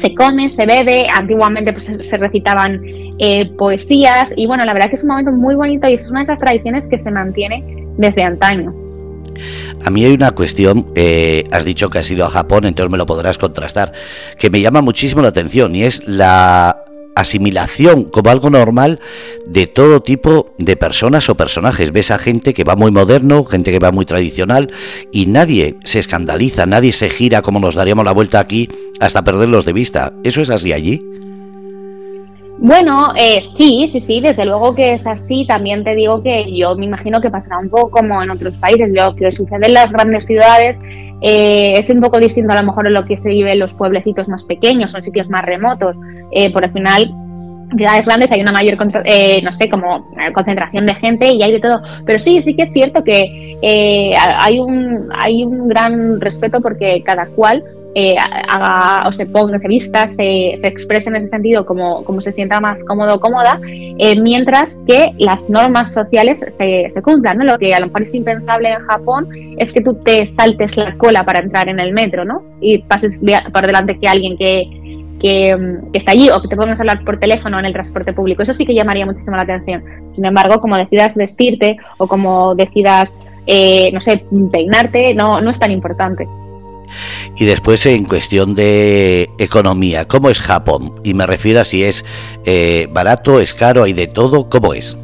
se 0.00 0.14
come, 0.14 0.48
se 0.50 0.66
bebe, 0.66 1.06
antiguamente 1.16 1.72
pues, 1.72 1.84
se 2.00 2.16
recitaban 2.16 2.80
eh, 3.18 3.46
poesías 3.56 4.30
y 4.36 4.46
bueno, 4.46 4.64
la 4.64 4.72
verdad 4.72 4.88
que 4.88 4.96
es 4.96 5.02
un 5.02 5.10
momento 5.10 5.32
muy 5.32 5.54
bonito 5.54 5.88
y 5.88 5.94
es 5.94 6.10
una 6.10 6.20
de 6.20 6.24
esas 6.24 6.40
tradiciones 6.40 6.86
que 6.86 6.98
se 6.98 7.10
mantiene 7.10 7.62
desde 7.96 8.22
antaño. 8.22 8.74
A 9.84 9.90
mí 9.90 10.04
hay 10.04 10.14
una 10.14 10.30
cuestión, 10.32 10.86
eh, 10.94 11.44
has 11.50 11.64
dicho 11.64 11.90
que 11.90 11.98
has 11.98 12.10
ido 12.10 12.24
a 12.24 12.30
Japón, 12.30 12.64
entonces 12.64 12.90
me 12.90 12.98
lo 12.98 13.06
podrás 13.06 13.38
contrastar, 13.38 13.92
que 14.38 14.50
me 14.50 14.60
llama 14.60 14.80
muchísimo 14.80 15.22
la 15.22 15.28
atención 15.28 15.74
y 15.74 15.82
es 15.84 16.06
la 16.06 16.83
asimilación 17.14 18.04
como 18.04 18.30
algo 18.30 18.50
normal 18.50 19.00
de 19.46 19.66
todo 19.66 20.02
tipo 20.02 20.54
de 20.58 20.76
personas 20.76 21.28
o 21.28 21.36
personajes. 21.36 21.92
Ves 21.92 22.10
a 22.10 22.18
gente 22.18 22.54
que 22.54 22.64
va 22.64 22.76
muy 22.76 22.90
moderno, 22.90 23.44
gente 23.44 23.72
que 23.72 23.78
va 23.78 23.92
muy 23.92 24.06
tradicional 24.06 24.72
y 25.12 25.26
nadie 25.26 25.76
se 25.84 25.98
escandaliza, 25.98 26.66
nadie 26.66 26.92
se 26.92 27.10
gira 27.10 27.42
como 27.42 27.60
nos 27.60 27.74
daríamos 27.74 28.04
la 28.04 28.12
vuelta 28.12 28.40
aquí 28.40 28.68
hasta 29.00 29.24
perderlos 29.24 29.64
de 29.64 29.72
vista. 29.72 30.12
¿Eso 30.24 30.40
es 30.40 30.50
así 30.50 30.72
allí? 30.72 31.23
Bueno, 32.58 33.12
eh, 33.18 33.42
sí, 33.42 33.88
sí, 33.90 34.00
sí, 34.00 34.20
desde 34.20 34.44
luego 34.44 34.74
que 34.74 34.94
es 34.94 35.06
así. 35.06 35.46
También 35.46 35.84
te 35.84 35.94
digo 35.94 36.22
que 36.22 36.56
yo 36.56 36.74
me 36.76 36.86
imagino 36.86 37.20
que 37.20 37.30
pasará 37.30 37.58
un 37.58 37.68
poco 37.68 37.90
como 37.90 38.22
en 38.22 38.30
otros 38.30 38.54
países. 38.56 38.90
Lo 38.92 39.14
que 39.16 39.32
sucede 39.32 39.66
en 39.66 39.74
las 39.74 39.92
grandes 39.92 40.24
ciudades 40.24 40.78
eh, 41.20 41.74
es 41.76 41.90
un 41.90 42.00
poco 42.00 42.18
distinto 42.18 42.52
a 42.52 42.60
lo 42.60 42.66
mejor 42.66 42.86
en 42.86 42.94
lo 42.94 43.04
que 43.04 43.16
se 43.16 43.28
vive 43.28 43.52
en 43.52 43.58
los 43.58 43.74
pueblecitos 43.74 44.28
más 44.28 44.44
pequeños 44.44 44.94
en 44.94 45.02
sitios 45.02 45.28
más 45.28 45.44
remotos. 45.44 45.96
Eh, 46.30 46.52
por 46.52 46.64
el 46.64 46.72
final, 46.72 47.12
ciudades 47.76 48.06
grandes 48.06 48.30
hay 48.30 48.40
una 48.40 48.52
mayor, 48.52 48.78
eh, 49.04 49.42
no 49.42 49.52
sé, 49.52 49.68
como 49.68 50.06
concentración 50.32 50.86
de 50.86 50.94
gente 50.94 51.32
y 51.32 51.42
hay 51.42 51.52
de 51.52 51.60
todo. 51.60 51.82
Pero 52.06 52.18
sí, 52.20 52.40
sí 52.40 52.54
que 52.54 52.62
es 52.62 52.72
cierto 52.72 53.02
que 53.02 53.58
hay, 54.16 54.60
un, 54.60 55.08
hay 55.12 55.44
un 55.44 55.68
gran 55.68 56.20
respeto 56.20 56.60
porque 56.60 57.02
cada 57.04 57.26
cual 57.26 57.64
eh, 57.94 58.16
haga 58.18 59.08
o 59.08 59.12
se 59.12 59.26
ponga, 59.26 59.58
se 59.60 59.68
vista, 59.68 60.08
se, 60.08 60.58
se, 60.60 60.66
exprese 60.66 61.10
en 61.10 61.16
ese 61.16 61.28
sentido 61.28 61.64
como, 61.64 62.04
como 62.04 62.20
se 62.20 62.32
sienta 62.32 62.60
más 62.60 62.82
cómodo 62.84 63.14
o 63.14 63.20
cómoda, 63.20 63.60
eh, 63.64 64.20
mientras 64.20 64.80
que 64.86 65.12
las 65.18 65.48
normas 65.48 65.92
sociales 65.92 66.44
se, 66.58 66.90
se 66.92 67.02
cumplan. 67.02 67.38
¿no? 67.38 67.44
Lo 67.44 67.58
que 67.58 67.72
a 67.72 67.80
lo 67.80 67.86
mejor 67.86 68.02
es 68.02 68.14
impensable 68.14 68.70
en 68.70 68.80
Japón 68.80 69.28
es 69.58 69.72
que 69.72 69.80
tú 69.80 69.94
te 69.94 70.26
saltes 70.26 70.76
la 70.76 70.94
cola 70.94 71.24
para 71.24 71.38
entrar 71.38 71.68
en 71.68 71.78
el 71.78 71.92
metro 71.92 72.24
¿no? 72.24 72.42
y 72.60 72.78
pases 72.78 73.18
por 73.52 73.66
delante 73.66 73.98
que 73.98 74.08
alguien 74.08 74.36
que, 74.36 74.68
que, 75.20 75.56
está 75.92 76.12
allí 76.12 76.30
o 76.30 76.40
que 76.42 76.48
te 76.48 76.56
podemos 76.56 76.80
hablar 76.80 77.04
por 77.04 77.18
teléfono 77.20 77.58
en 77.58 77.64
el 77.64 77.72
transporte 77.72 78.12
público. 78.12 78.42
Eso 78.42 78.54
sí 78.54 78.66
que 78.66 78.74
llamaría 78.74 79.06
muchísimo 79.06 79.36
la 79.36 79.42
atención. 79.42 79.82
Sin 80.10 80.24
embargo, 80.24 80.60
como 80.60 80.76
decidas 80.76 81.14
vestirte 81.14 81.76
o 81.98 82.06
como 82.08 82.54
decidas, 82.56 83.12
eh, 83.46 83.90
no 83.92 84.00
sé, 84.00 84.24
peinarte, 84.50 85.14
no, 85.14 85.40
no 85.40 85.50
es 85.50 85.58
tan 85.58 85.70
importante. 85.70 86.26
Y 87.36 87.44
después 87.44 87.84
en 87.86 88.04
cuestión 88.04 88.54
de 88.54 89.30
economía, 89.38 90.06
¿cómo 90.06 90.30
es 90.30 90.40
Japón? 90.40 91.00
Y 91.04 91.14
me 91.14 91.26
refiero 91.26 91.60
a 91.60 91.64
si 91.64 91.84
es 91.84 92.04
eh, 92.44 92.88
barato, 92.90 93.40
es 93.40 93.54
caro, 93.54 93.84
hay 93.84 93.92
de 93.92 94.06
todo, 94.06 94.48
¿cómo 94.48 94.74
es? 94.74 94.96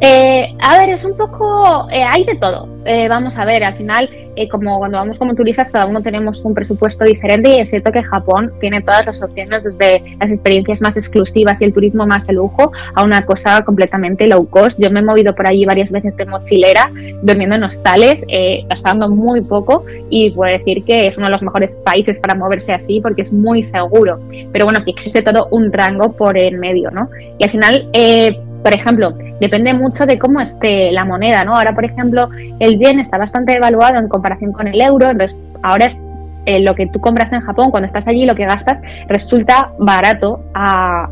Eh, 0.00 0.54
a 0.60 0.78
ver, 0.78 0.90
es 0.90 1.04
un 1.04 1.16
poco, 1.16 1.88
eh, 1.90 2.02
hay 2.02 2.24
de 2.24 2.34
todo. 2.36 2.68
Eh, 2.84 3.08
vamos 3.08 3.36
a 3.38 3.44
ver, 3.44 3.64
al 3.64 3.76
final, 3.76 4.08
como 4.50 4.78
cuando 4.78 4.98
vamos 4.98 5.18
como 5.18 5.34
turistas, 5.34 5.70
cada 5.70 5.86
uno 5.86 6.02
tenemos 6.02 6.44
un 6.44 6.54
presupuesto 6.54 7.04
diferente 7.04 7.50
y 7.50 7.60
es 7.60 7.70
cierto 7.70 7.90
que 7.92 8.02
Japón 8.02 8.52
tiene 8.60 8.82
todas 8.82 9.06
las 9.06 9.22
opciones, 9.22 9.64
desde 9.64 10.02
las 10.20 10.30
experiencias 10.30 10.80
más 10.82 10.96
exclusivas 10.96 11.60
y 11.60 11.64
el 11.64 11.72
turismo 11.72 12.06
más 12.06 12.26
de 12.26 12.34
lujo 12.34 12.72
a 12.94 13.02
una 13.02 13.24
cosa 13.24 13.62
completamente 13.62 14.26
low 14.26 14.46
cost. 14.48 14.78
Yo 14.80 14.90
me 14.90 15.00
he 15.00 15.02
movido 15.02 15.34
por 15.34 15.48
allí 15.48 15.64
varias 15.64 15.90
veces 15.90 16.16
de 16.16 16.26
mochilera, 16.26 16.90
durmiendo 17.22 17.56
en 17.56 17.64
hostales, 17.64 18.24
gastando 18.68 19.08
muy 19.08 19.40
poco 19.40 19.84
y 20.10 20.30
puedo 20.30 20.52
decir 20.52 20.84
que 20.84 21.06
es 21.06 21.16
uno 21.16 21.26
de 21.26 21.32
los 21.32 21.42
mejores 21.42 21.76
países 21.84 22.20
para 22.20 22.34
moverse 22.34 22.72
así 22.72 23.00
porque 23.00 23.22
es 23.22 23.32
muy 23.32 23.62
seguro. 23.62 24.18
Pero 24.52 24.64
bueno, 24.66 24.84
que 24.84 24.90
existe 24.90 25.22
todo 25.22 25.48
un 25.50 25.72
rango 25.72 26.12
por 26.12 26.36
el 26.36 26.58
medio, 26.58 26.90
¿no? 26.90 27.08
Y 27.38 27.44
al 27.44 27.50
final, 27.50 27.88
por 28.62 28.74
ejemplo, 28.74 29.12
depende 29.40 29.74
mucho 29.74 30.06
de 30.06 30.18
cómo 30.18 30.40
esté 30.40 30.90
la 30.92 31.04
moneda, 31.04 31.44
¿no? 31.44 31.54
Ahora, 31.54 31.74
por 31.74 31.84
ejemplo, 31.84 32.28
el 32.58 32.78
yen 32.78 33.00
está 33.00 33.18
bastante 33.18 33.56
evaluado 33.56 33.98
en 33.98 34.08
comparación 34.08 34.52
con 34.52 34.66
el 34.68 34.80
euro, 34.80 35.10
entonces 35.10 35.38
ahora 35.62 35.86
es 35.86 35.96
eh, 36.46 36.60
lo 36.60 36.74
que 36.74 36.86
tú 36.86 37.00
compras 37.00 37.32
en 37.32 37.40
Japón, 37.40 37.70
cuando 37.70 37.86
estás 37.86 38.06
allí, 38.06 38.24
lo 38.24 38.34
que 38.36 38.46
gastas, 38.46 38.80
resulta 39.08 39.72
barato 39.78 40.40
a, 40.54 41.08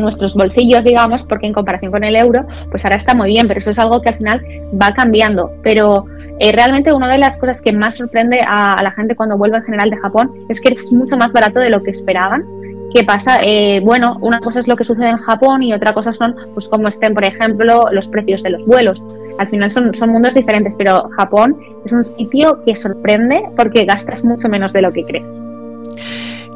nuestros 0.00 0.36
bolsillos, 0.36 0.84
digamos, 0.84 1.24
porque 1.24 1.48
en 1.48 1.52
comparación 1.52 1.90
con 1.90 2.04
el 2.04 2.14
euro, 2.14 2.46
pues 2.70 2.84
ahora 2.84 2.96
está 2.96 3.12
muy 3.12 3.30
bien, 3.30 3.48
pero 3.48 3.58
eso 3.58 3.72
es 3.72 3.78
algo 3.80 4.00
que 4.00 4.10
al 4.10 4.18
final 4.18 4.40
va 4.80 4.92
cambiando. 4.94 5.50
Pero 5.64 6.06
eh, 6.38 6.52
realmente 6.52 6.92
una 6.92 7.10
de 7.10 7.18
las 7.18 7.38
cosas 7.38 7.60
que 7.60 7.72
más 7.72 7.96
sorprende 7.96 8.40
a, 8.46 8.74
a, 8.74 8.82
la 8.84 8.92
gente 8.92 9.16
cuando 9.16 9.36
vuelve 9.36 9.56
en 9.56 9.64
general 9.64 9.90
de 9.90 9.96
Japón 9.96 10.30
es 10.48 10.60
que 10.60 10.72
es 10.72 10.92
mucho 10.92 11.16
más 11.16 11.32
barato 11.32 11.58
de 11.58 11.70
lo 11.70 11.82
que 11.82 11.90
esperaban 11.90 12.44
¿Qué 12.92 13.04
pasa? 13.04 13.38
Eh, 13.42 13.80
bueno, 13.84 14.18
una 14.20 14.40
cosa 14.40 14.58
es 14.58 14.66
lo 14.66 14.76
que 14.76 14.84
sucede 14.84 15.10
en 15.10 15.18
Japón 15.18 15.62
y 15.62 15.72
otra 15.72 15.94
cosa 15.94 16.12
son, 16.12 16.34
pues, 16.54 16.68
cómo 16.68 16.88
estén, 16.88 17.14
por 17.14 17.24
ejemplo, 17.24 17.86
los 17.92 18.08
precios 18.08 18.42
de 18.42 18.50
los 18.50 18.66
vuelos. 18.66 19.04
Al 19.38 19.48
final 19.48 19.70
son, 19.70 19.94
son 19.94 20.10
mundos 20.10 20.34
diferentes, 20.34 20.74
pero 20.76 21.08
Japón 21.16 21.56
es 21.84 21.92
un 21.92 22.04
sitio 22.04 22.62
que 22.66 22.74
sorprende 22.74 23.42
porque 23.56 23.84
gastas 23.84 24.24
mucho 24.24 24.48
menos 24.48 24.72
de 24.72 24.82
lo 24.82 24.92
que 24.92 25.04
crees. 25.04 25.30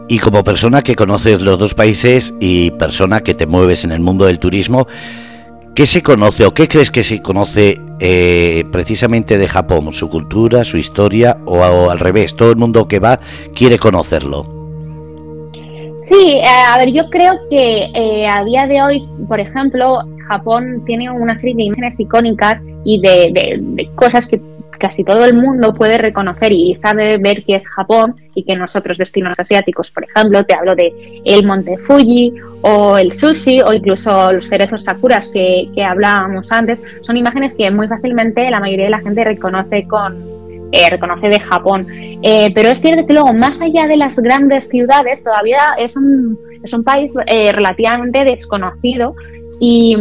Y 0.09 0.19
como 0.19 0.43
persona 0.43 0.83
que 0.83 0.97
conoces 0.97 1.41
los 1.41 1.59
dos 1.59 1.75
países 1.75 2.35
y 2.41 2.73
persona 2.73 3.21
que 3.21 3.35
te 3.35 3.47
mueves 3.47 3.85
en 3.85 3.93
el 3.93 4.01
mundo 4.01 4.27
del 4.27 4.39
turismo, 4.39 4.87
¿qué 5.75 5.87
se 5.87 6.03
conoce 6.03 6.45
o 6.45 6.53
qué 6.53 6.67
crees 6.67 6.91
que 6.91 7.05
se 7.05 7.23
conoce 7.23 7.81
eh, 8.01 8.65
precisamente 8.73 9.39
de 9.39 9.49
Japón? 9.49 9.93
¿Su 9.93 10.11
cultura, 10.11 10.65
su 10.65 10.79
historia 10.79 11.39
o, 11.47 11.61
o 11.61 11.91
al 11.91 12.01
revés? 12.01 12.35
Todo 12.35 12.51
el 12.51 12.57
mundo 12.57 12.89
que 12.89 12.99
va 12.99 13.21
quiere 13.55 13.79
conocerlo. 13.79 14.64
Sí, 16.07 16.33
eh, 16.37 16.45
a 16.45 16.77
ver, 16.79 16.93
yo 16.93 17.09
creo 17.09 17.33
que 17.49 17.91
eh, 17.95 18.29
a 18.29 18.45
día 18.45 18.67
de 18.67 18.83
hoy, 18.83 19.09
por 19.27 19.41
ejemplo, 19.41 20.01
Japón 20.29 20.83
tiene 20.85 21.11
una 21.11 21.37
serie 21.37 21.57
de 21.57 21.63
imágenes 21.65 21.99
icónicas 21.99 22.61
y 22.85 23.01
de, 23.01 23.89
cosas 23.95 24.27
que 24.27 24.41
casi 24.79 25.03
todo 25.03 25.25
el 25.25 25.33
mundo 25.33 25.73
puede 25.73 25.97
reconocer 25.97 26.53
y 26.53 26.75
sabe 26.75 27.17
ver 27.17 27.43
que 27.43 27.55
es 27.55 27.67
Japón 27.67 28.17
y 28.35 28.43
que 28.45 28.53
en 28.53 28.61
otros 28.61 28.99
destinos 28.99 29.39
asiáticos, 29.39 29.91
por 29.91 30.05
ejemplo, 30.05 30.45
te 30.45 30.55
hablo 30.55 30.75
de 30.75 31.23
el 31.25 31.47
monte 31.47 31.79
Fuji 31.79 32.35
o 32.61 32.99
el 32.99 33.13
sushi 33.13 33.63
o 33.63 33.73
incluso 33.73 34.33
los 34.33 34.47
cerezos 34.47 34.85
sakuras 34.85 35.31
que, 35.33 35.67
que 35.75 35.83
hablábamos 35.83 36.53
antes, 36.53 36.81
son 37.01 37.17
imágenes 37.17 37.55
que 37.55 37.71
muy 37.71 37.89
fácilmente 37.89 38.51
la 38.51 38.61
mayoría 38.61 38.87
de 38.87 38.91
la 38.91 39.01
gente 39.01 39.25
reconoce 39.25 39.87
con, 39.89 40.34
eh, 40.75 40.91
reconoce 40.91 41.29
de 41.29 41.39
Japón. 41.41 41.87
Eh, 41.91 42.51
pero 42.55 42.71
es 42.71 42.81
cierto 42.81 43.07
que 43.07 43.13
luego, 43.13 43.33
más 43.33 43.61
allá 43.61 43.87
de 43.87 43.97
las 43.97 44.19
grandes 44.19 44.69
ciudades, 44.69 45.23
todavía 45.23 45.61
es 45.79 45.97
un, 45.97 46.37
es 46.63 46.73
un 46.73 46.83
país 46.83 47.13
eh, 47.27 47.53
relativamente 47.53 48.25
desconocido 48.25 49.15
y, 49.61 49.97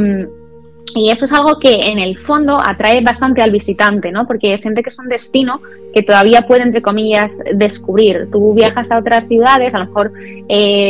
y, 0.96 1.12
eso 1.12 1.26
es 1.26 1.32
algo 1.32 1.60
que 1.60 1.92
en 1.92 2.00
el 2.00 2.18
fondo 2.18 2.58
atrae 2.60 3.02
bastante 3.02 3.44
al 3.44 3.52
visitante, 3.52 4.12
¿no? 4.12 4.26
Porque 4.26 4.58
siente 4.58 4.82
que 4.82 4.90
es 4.90 4.98
un 4.98 5.10
destino 5.10 5.62
que 5.94 6.02
todavía 6.02 6.42
puede, 6.48 6.64
entre 6.64 6.82
comillas, 6.82 7.38
descubrir. 7.54 8.30
Tú 8.32 8.56
viajas 8.56 8.92
a 8.92 8.98
otras 8.98 9.28
ciudades, 9.28 9.76
a 9.76 9.80
lo 9.80 9.86
mejor 9.86 10.12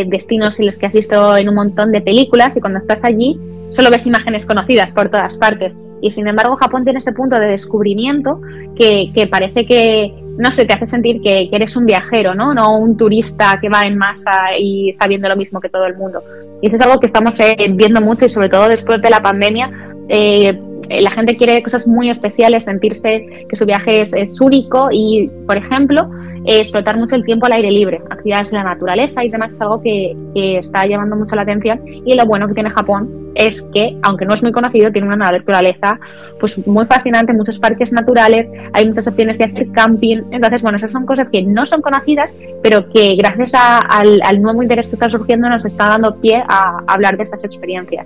destinos 0.08 0.60
en 0.60 0.68
los 0.68 0.78
que 0.78 0.86
has 0.86 0.94
visto 0.94 1.36
en 1.36 1.50
un 1.50 1.56
montón 1.56 1.92
de 1.92 2.00
películas 2.00 2.56
y 2.56 2.62
cuando 2.62 2.80
estás 2.80 3.04
allí 3.04 3.38
solo 3.70 3.90
ves 3.90 4.06
imágenes 4.06 4.46
conocidas 4.46 4.92
por 4.92 5.10
todas 5.10 5.36
partes. 5.36 5.76
Y 6.04 6.12
sin 6.12 6.28
embargo, 6.28 6.58
Japón 6.58 6.84
tiene 6.84 7.00
ese 7.00 7.14
punto 7.14 7.40
de 7.40 7.48
descubrimiento 7.48 8.42
que, 8.76 9.28
parece 9.32 9.66
que, 9.66 10.14
no 10.38 10.52
sé, 10.52 10.66
te 10.66 10.74
hace 10.74 10.86
sentir 10.86 11.22
que, 11.22 11.50
eres 11.50 11.78
un 11.78 11.86
viajero, 11.86 12.36
¿no? 12.36 12.54
No 12.54 12.78
un 12.78 12.98
turista 12.98 13.58
que 13.62 13.70
va 13.70 13.84
en 13.84 13.98
masa 13.98 14.58
y 14.60 14.90
está 14.90 15.08
viendo 15.08 15.30
lo 15.30 15.38
mismo 15.38 15.62
que 15.62 15.70
todo 15.70 15.86
el 15.86 15.96
mundo. 15.96 16.22
Y 16.62 16.68
eso 16.68 16.76
es 16.76 16.82
algo 16.82 17.00
que 17.00 17.06
estamos 17.06 17.40
eh, 17.40 17.56
viendo 17.72 18.02
mucho 18.02 18.26
y 18.26 18.30
sobre 18.30 18.50
todo 18.50 18.68
después 18.68 19.02
de 19.02 19.10
la 19.10 19.22
pandemia. 19.22 19.72
Eh, 20.10 20.60
la 20.90 21.12
gente 21.12 21.36
quiere 21.38 21.62
cosas 21.64 21.88
muy 21.88 22.10
especiales, 22.10 22.66
sentirse 22.66 23.46
que 23.48 23.56
su 23.56 23.66
viaje 23.66 24.02
es, 24.02 24.42
único 24.42 24.90
y, 24.92 25.30
por 25.48 25.58
ejemplo, 25.58 26.10
explotar 26.46 26.98
mucho 26.98 27.16
el 27.16 27.24
tiempo 27.24 27.46
al 27.46 27.54
aire 27.54 27.72
libre, 27.72 28.02
actividades 28.10 28.52
en 28.52 28.58
la 28.58 28.66
naturaleza 28.66 29.24
y 29.24 29.30
demás 29.30 29.54
es 29.54 29.62
algo 29.62 29.82
que, 29.82 30.16
está 30.36 30.86
llamando 30.86 31.16
mucho 31.16 31.36
la 31.36 31.44
atención 31.44 31.80
y 31.86 32.16
lo 32.16 32.26
bueno 32.26 32.48
que 32.48 32.54
tiene 32.54 32.70
Japón 32.70 33.24
es 33.36 33.62
que, 33.74 33.98
aunque 34.04 34.26
no 34.26 34.34
es 34.34 34.44
muy 34.44 34.52
conocido, 34.52 34.92
tiene 34.92 35.08
una 35.08 35.16
naturaleza 35.16 36.00
pues 36.40 36.66
muy 36.68 36.86
fascinante, 36.86 37.34
muchos 37.34 37.60
parques 37.60 37.92
naturales, 37.92 38.48
hay 38.74 38.88
muchas 38.88 39.08
opciones 39.08 39.38
de 39.38 39.46
hacer 39.46 39.72
camping. 39.72 40.22
Entonces, 40.32 40.62
bueno, 40.62 40.76
esas 40.76 40.92
son 40.92 41.06
cosas 41.06 41.30
que 41.30 41.42
no 41.42 41.66
son 41.66 41.82
conocidas, 41.82 42.30
pero 42.62 42.88
que 42.90 43.16
gracias 43.16 43.54
al, 43.56 44.42
nuevo 44.42 44.62
interés 44.62 44.88
que 44.90 44.96
está 44.96 45.10
surgiendo 45.10 45.50
nos 45.50 45.66
está 45.66 45.88
dando 45.88 46.20
pie 46.20 46.44
a, 46.48 46.84
hablar 46.88 47.18
de 47.18 47.24
estas 47.24 47.44
experiencias. 47.44 48.06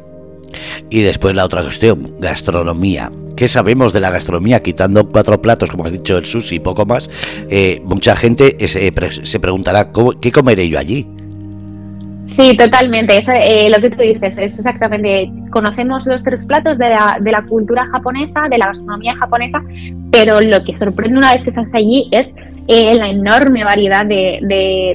Y 0.89 1.01
después 1.01 1.35
la 1.35 1.45
otra 1.45 1.63
cuestión, 1.63 2.15
gastronomía. 2.19 3.11
¿Qué 3.35 3.47
sabemos 3.47 3.93
de 3.93 3.99
la 3.99 4.09
gastronomía? 4.09 4.63
Quitando 4.63 5.07
cuatro 5.09 5.41
platos, 5.41 5.69
como 5.69 5.85
has 5.85 5.91
dicho, 5.91 6.17
el 6.17 6.25
sushi 6.25 6.55
y 6.55 6.59
poco 6.59 6.85
más, 6.85 7.09
eh, 7.49 7.81
mucha 7.85 8.15
gente 8.15 8.57
se, 8.67 8.91
se 9.23 9.39
preguntará, 9.39 9.91
¿qué 10.21 10.31
comeré 10.31 10.67
yo 10.69 10.79
allí? 10.79 11.07
Sí, 12.37 12.55
totalmente. 12.55 13.17
Eso, 13.17 13.31
eh, 13.31 13.67
lo 13.75 13.81
que 13.81 13.89
tú 13.89 14.03
dices 14.03 14.37
es 14.37 14.59
exactamente. 14.59 15.31
Conocemos 15.49 16.05
los 16.05 16.23
tres 16.23 16.45
platos 16.45 16.77
de 16.77 16.89
la, 16.89 17.17
de 17.19 17.31
la 17.31 17.41
cultura 17.41 17.87
japonesa, 17.87 18.41
de 18.47 18.59
la 18.59 18.67
gastronomía 18.67 19.15
japonesa, 19.15 19.59
pero 20.11 20.39
lo 20.39 20.63
que 20.63 20.77
sorprende 20.77 21.17
una 21.17 21.33
vez 21.33 21.41
que 21.41 21.49
hace 21.49 21.71
allí 21.73 22.07
es 22.11 22.31
eh, 22.67 22.93
la 22.93 23.09
enorme 23.09 23.63
variedad 23.63 24.05
de, 24.05 24.37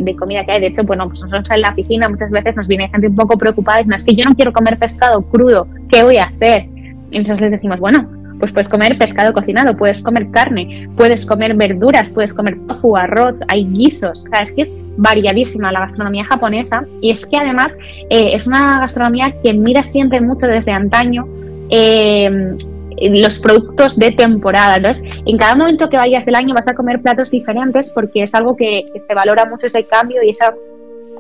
de, 0.01 0.17
comida 0.17 0.45
que 0.45 0.53
hay. 0.53 0.61
De 0.61 0.69
hecho, 0.69 0.85
bueno, 0.85 1.09
pues 1.09 1.21
nosotros 1.21 1.51
en 1.53 1.63
la 1.63 1.71
oficina 1.71 2.09
muchas 2.09 2.31
veces 2.31 2.57
nos 2.57 2.69
viene 2.69 2.89
gente 2.91 3.09
un 3.09 3.17
poco 3.17 3.37
preocupada 3.37 3.81
y 3.81 3.93
es 3.93 4.05
que 4.05 4.15
yo 4.15 4.25
no 4.25 4.37
quiero 4.37 4.53
comer 4.53 4.79
pescado 4.79 5.23
crudo, 5.23 5.67
¿qué 5.91 6.05
voy 6.05 6.19
a 6.19 6.27
hacer? 6.27 6.67
Y 7.11 7.17
entonces 7.17 7.41
les 7.41 7.51
decimos, 7.51 7.81
bueno, 7.81 8.09
pues 8.43 8.51
puedes 8.51 8.69
comer 8.69 8.99
pescado 8.99 9.33
cocinado, 9.33 9.77
puedes 9.77 10.03
comer 10.03 10.29
carne, 10.33 10.89
puedes 10.97 11.25
comer 11.25 11.55
verduras, 11.55 12.11
puedes 12.11 12.35
comer 12.35 12.59
tofu, 12.67 12.97
arroz, 12.97 13.39
hay 13.47 13.65
guisos, 13.65 14.25
o 14.27 14.43
es 14.43 14.51
que 14.51 14.63
es 14.63 14.69
variadísima 14.97 15.71
la 15.71 15.79
gastronomía 15.79 16.25
japonesa 16.25 16.85
y 17.01 17.13
es 17.13 17.25
que 17.25 17.37
además 17.37 17.71
eh, 18.11 18.35
es 18.35 18.49
una 18.49 18.81
gastronomía 18.81 19.33
que 19.45 19.53
mira 19.53 19.85
siempre 19.85 20.21
mucho 20.21 20.49
desde 20.49 20.73
antaño 20.73 21.29
eh, 21.71 22.57
los 23.01 23.39
productos 23.39 23.97
de 23.97 24.11
temporada. 24.11 24.75
Entonces, 24.75 25.05
en 25.25 25.39
cada 25.39 25.55
momento 25.55 25.89
que 25.89 25.97
vayas 25.97 26.27
del 26.27 26.35
año 26.35 26.53
vas 26.53 26.67
a 26.67 26.75
comer 26.75 27.01
platos 27.01 27.31
diferentes 27.31 27.93
porque 27.93 28.25
es 28.25 28.35
algo 28.35 28.57
que, 28.57 28.87
que 28.93 28.99
se 28.99 29.15
valora 29.15 29.47
mucho 29.47 29.69
ese 29.69 29.85
cambio 29.85 30.21
y 30.21 30.31
esa 30.31 30.53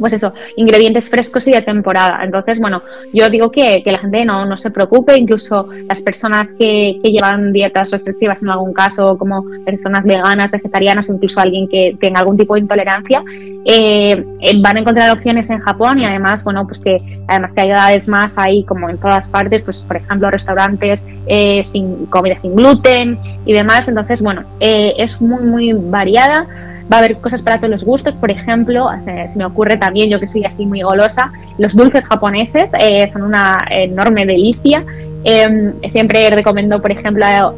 pues 0.02 0.12
eso, 0.12 0.34
ingredientes 0.56 1.08
frescos 1.08 1.46
y 1.46 1.52
de 1.52 1.62
temporada. 1.62 2.20
Entonces, 2.22 2.58
bueno, 2.58 2.82
yo 3.14 3.30
digo 3.30 3.50
que, 3.50 3.82
que 3.82 3.90
la 3.90 3.98
gente 3.98 4.24
no, 4.26 4.44
no, 4.44 4.56
se 4.58 4.70
preocupe, 4.70 5.16
incluso 5.16 5.68
las 5.88 6.02
personas 6.02 6.50
que, 6.50 7.00
que, 7.02 7.10
llevan 7.10 7.52
dietas 7.52 7.90
restrictivas 7.90 8.42
en 8.42 8.50
algún 8.50 8.74
caso, 8.74 9.16
como 9.16 9.46
personas 9.64 10.04
veganas, 10.04 10.50
vegetarianas 10.50 11.08
o 11.08 11.14
incluso 11.14 11.40
alguien 11.40 11.68
que 11.68 11.96
tenga 11.98 12.20
algún 12.20 12.36
tipo 12.36 12.54
de 12.54 12.60
intolerancia, 12.60 13.22
eh, 13.64 14.24
eh, 14.40 14.60
van 14.60 14.76
a 14.76 14.80
encontrar 14.80 15.10
opciones 15.16 15.48
en 15.50 15.60
Japón 15.60 16.00
y 16.00 16.04
además, 16.04 16.42
bueno, 16.44 16.66
pues 16.66 16.80
que 16.80 16.98
además 17.28 17.54
que 17.54 17.62
hay 17.62 17.68
cada 17.70 17.90
vez 17.90 18.08
más 18.08 18.34
ahí, 18.36 18.64
como 18.64 18.90
en 18.90 18.98
todas 18.98 19.28
partes, 19.28 19.62
pues 19.62 19.80
por 19.80 19.96
ejemplo, 19.96 20.30
restaurantes 20.30 21.02
eh, 21.26 21.64
sin 21.70 22.06
comida 22.06 22.36
sin 22.36 22.56
gluten 22.56 23.18
y 23.46 23.52
demás. 23.52 23.88
Entonces, 23.88 24.20
bueno, 24.20 24.42
es 24.60 25.20
muy, 25.20 25.44
muy 25.44 25.72
variada. 25.72 26.46
Va 26.90 26.96
a 26.96 26.98
haber 26.98 27.16
cosas 27.18 27.42
para 27.42 27.56
todos 27.58 27.70
los 27.70 27.84
gustos, 27.84 28.14
por 28.14 28.30
ejemplo, 28.30 28.88
se, 29.02 29.28
me 29.36 29.44
ocurre 29.44 29.76
también, 29.76 30.10
yo 30.10 30.20
que 30.20 30.26
soy 30.26 30.44
así 30.44 30.66
muy 30.66 30.82
golosa, 30.82 31.32
los 31.58 31.74
dulces 31.74 32.06
japoneses 32.06 32.70
eh, 32.78 33.10
son 33.12 33.22
una 33.22 33.64
enorme 33.70 34.24
delicia. 34.24 34.84
Em, 35.24 35.72
siempre 35.88 36.30
recomiendo, 36.30 36.82
por 36.82 36.90
ejemplo, 36.90 37.54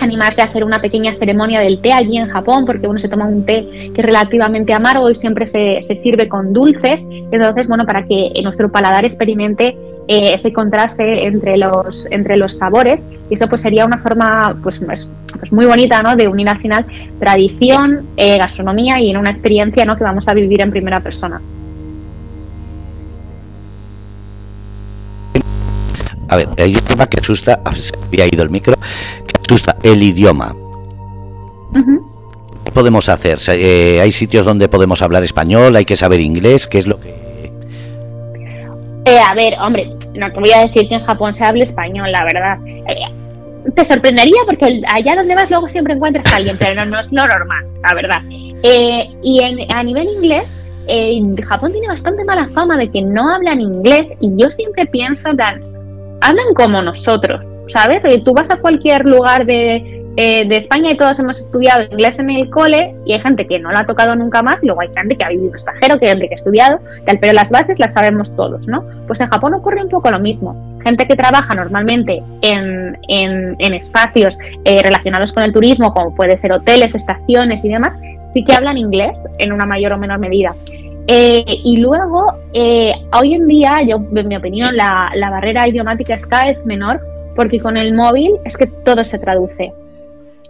animarse 0.00 0.42
a 0.42 0.46
hacer 0.46 0.64
una 0.64 0.80
pequeña 0.80 1.14
ceremonia 1.14 1.60
del 1.60 1.80
té 1.80 1.92
allí 1.92 2.18
en 2.18 2.28
Japón, 2.28 2.66
porque 2.66 2.86
uno 2.86 2.98
se 2.98 3.08
toma 3.08 3.26
un 3.26 3.44
té 3.44 3.90
que 3.94 4.00
es 4.00 4.04
relativamente 4.04 4.72
amargo 4.72 5.10
y 5.10 5.14
siempre 5.14 5.46
se, 5.46 5.82
se 5.82 5.96
sirve 5.96 6.28
con 6.28 6.52
dulces. 6.52 7.00
Entonces, 7.30 7.66
bueno, 7.68 7.84
para 7.84 8.06
que 8.06 8.32
nuestro 8.42 8.70
paladar 8.70 9.04
experimente 9.04 9.76
eh, 10.06 10.34
ese 10.34 10.52
contraste 10.52 11.26
entre 11.26 11.56
los, 11.56 12.06
entre 12.10 12.36
los 12.36 12.58
sabores, 12.58 13.00
y 13.30 13.34
eso 13.34 13.48
pues 13.48 13.62
sería 13.62 13.86
una 13.86 13.98
forma 13.98 14.54
pues, 14.62 14.78
pues, 14.80 15.08
muy 15.50 15.64
bonita 15.64 16.02
¿no? 16.02 16.14
de 16.14 16.28
unir 16.28 16.46
al 16.48 16.58
final 16.58 16.84
tradición, 17.18 18.06
eh, 18.18 18.36
gastronomía 18.36 19.00
y 19.00 19.10
en 19.10 19.16
una 19.16 19.30
experiencia 19.30 19.86
¿no? 19.86 19.96
que 19.96 20.04
vamos 20.04 20.28
a 20.28 20.34
vivir 20.34 20.60
en 20.60 20.70
primera 20.70 21.00
persona. 21.00 21.40
A 26.28 26.36
ver, 26.36 26.48
hay 26.58 26.74
un 26.74 26.80
tema 26.80 27.06
que 27.06 27.20
asusta, 27.20 27.60
se 27.76 27.94
había 28.08 28.26
ido 28.26 28.42
el 28.42 28.50
micro, 28.50 28.74
asusta 29.44 29.76
el 29.82 30.02
idioma. 30.02 30.56
¿Qué 32.64 32.70
podemos 32.70 33.08
hacer? 33.10 33.38
Eh, 33.48 34.00
¿Hay 34.00 34.10
sitios 34.10 34.46
donde 34.46 34.68
podemos 34.68 35.02
hablar 35.02 35.22
español? 35.22 35.76
¿Hay 35.76 35.84
que 35.84 35.96
saber 35.96 36.20
inglés? 36.20 36.66
¿Qué 36.66 36.78
es 36.78 36.86
lo 36.86 36.98
que...? 36.98 37.10
Eh, 39.06 39.18
a 39.18 39.34
ver, 39.34 39.54
hombre, 39.60 39.90
no 40.14 40.32
te 40.32 40.40
voy 40.40 40.50
a 40.52 40.60
decir 40.60 40.88
que 40.88 40.94
en 40.94 41.02
Japón 41.02 41.34
se 41.34 41.44
hable 41.44 41.64
español, 41.64 42.10
la 42.10 42.24
verdad. 42.24 42.58
Eh, 42.66 43.70
te 43.74 43.84
sorprendería 43.84 44.40
porque 44.46 44.80
allá 44.90 45.14
donde 45.14 45.34
vas 45.34 45.50
luego 45.50 45.68
siempre 45.68 45.92
encuentras 45.92 46.26
a 46.32 46.36
alguien, 46.36 46.56
pero 46.58 46.86
no, 46.86 46.98
es 46.98 47.12
lo 47.12 47.26
normal, 47.26 47.66
la 47.86 47.94
verdad. 47.94 48.22
y 48.30 49.66
a 49.74 49.82
nivel 49.82 50.08
inglés, 50.08 50.50
Japón 51.46 51.72
tiene 51.72 51.88
bastante 51.88 52.24
mala 52.24 52.48
fama 52.48 52.78
de 52.78 52.90
que 52.90 53.02
no 53.02 53.28
hablan 53.34 53.60
inglés 53.60 54.08
y 54.20 54.34
yo 54.36 54.50
siempre 54.50 54.86
pienso, 54.86 55.34
Dan, 55.34 55.60
hablan 56.22 56.54
como 56.54 56.80
nosotros, 56.80 57.42
¿sabes? 57.68 58.02
Tú 58.24 58.34
vas 58.34 58.50
a 58.50 58.56
cualquier 58.56 59.04
lugar 59.04 59.46
de, 59.46 60.04
eh, 60.16 60.46
de 60.46 60.56
España 60.56 60.90
y 60.92 60.96
todos 60.96 61.18
hemos 61.18 61.40
estudiado 61.40 61.82
inglés 61.82 62.20
en 62.20 62.30
el 62.30 62.48
cole 62.48 62.94
y 63.04 63.14
hay 63.14 63.20
gente 63.20 63.48
que 63.48 63.58
no 63.58 63.72
lo 63.72 63.78
ha 63.78 63.84
tocado 63.84 64.14
nunca 64.14 64.44
más 64.44 64.62
y 64.62 64.66
luego 64.66 64.82
hay 64.82 64.88
gente 64.94 65.16
que 65.16 65.24
ha 65.24 65.30
vivido 65.30 65.54
extranjero, 65.54 65.98
que 65.98 66.06
hay 66.06 66.12
gente 66.12 66.28
que 66.28 66.34
ha 66.34 66.36
estudiado, 66.36 66.78
tal, 67.04 67.18
pero 67.18 67.32
las 67.32 67.50
bases 67.50 67.80
las 67.80 67.94
sabemos 67.94 68.34
todos, 68.36 68.64
¿no? 68.68 68.84
Pues 69.08 69.20
en 69.20 69.26
Japón 69.26 69.54
ocurre 69.54 69.82
un 69.82 69.88
poco 69.88 70.12
lo 70.12 70.20
mismo. 70.20 70.78
Gente 70.84 71.08
que 71.08 71.16
trabaja 71.16 71.54
normalmente 71.56 72.22
en, 72.42 72.96
en, 73.08 73.74
espacios 73.74 74.38
eh, 74.64 74.82
relacionados 74.84 75.32
con 75.32 75.42
el 75.42 75.52
turismo, 75.52 75.92
como 75.92 76.14
puede 76.14 76.36
ser 76.36 76.52
hoteles, 76.52 76.94
estaciones 76.94 77.64
y 77.64 77.70
demás, 77.70 77.98
sí 78.32 78.44
que 78.44 78.54
hablan 78.54 78.78
inglés 78.78 79.16
en 79.38 79.52
una 79.52 79.64
mayor 79.64 79.94
o 79.94 79.98
menor 79.98 80.20
medida. 80.20 80.54
Eh, 81.08 81.44
y 81.46 81.78
luego, 81.78 82.34
eh, 82.52 82.92
hoy 83.18 83.34
en 83.34 83.48
día, 83.48 83.80
yo, 83.86 83.96
en 84.14 84.28
mi 84.28 84.36
opinión, 84.36 84.76
la, 84.76 85.10
la, 85.16 85.30
barrera 85.30 85.68
idiomática 85.68 86.14
es 86.14 86.26
cada 86.26 86.44
vez 86.44 86.64
menor 86.64 87.00
porque 87.34 87.60
con 87.60 87.76
el 87.76 87.94
móvil 87.94 88.32
es 88.44 88.56
que 88.56 88.66
todo 88.66 89.04
se 89.04 89.18
traduce. 89.18 89.72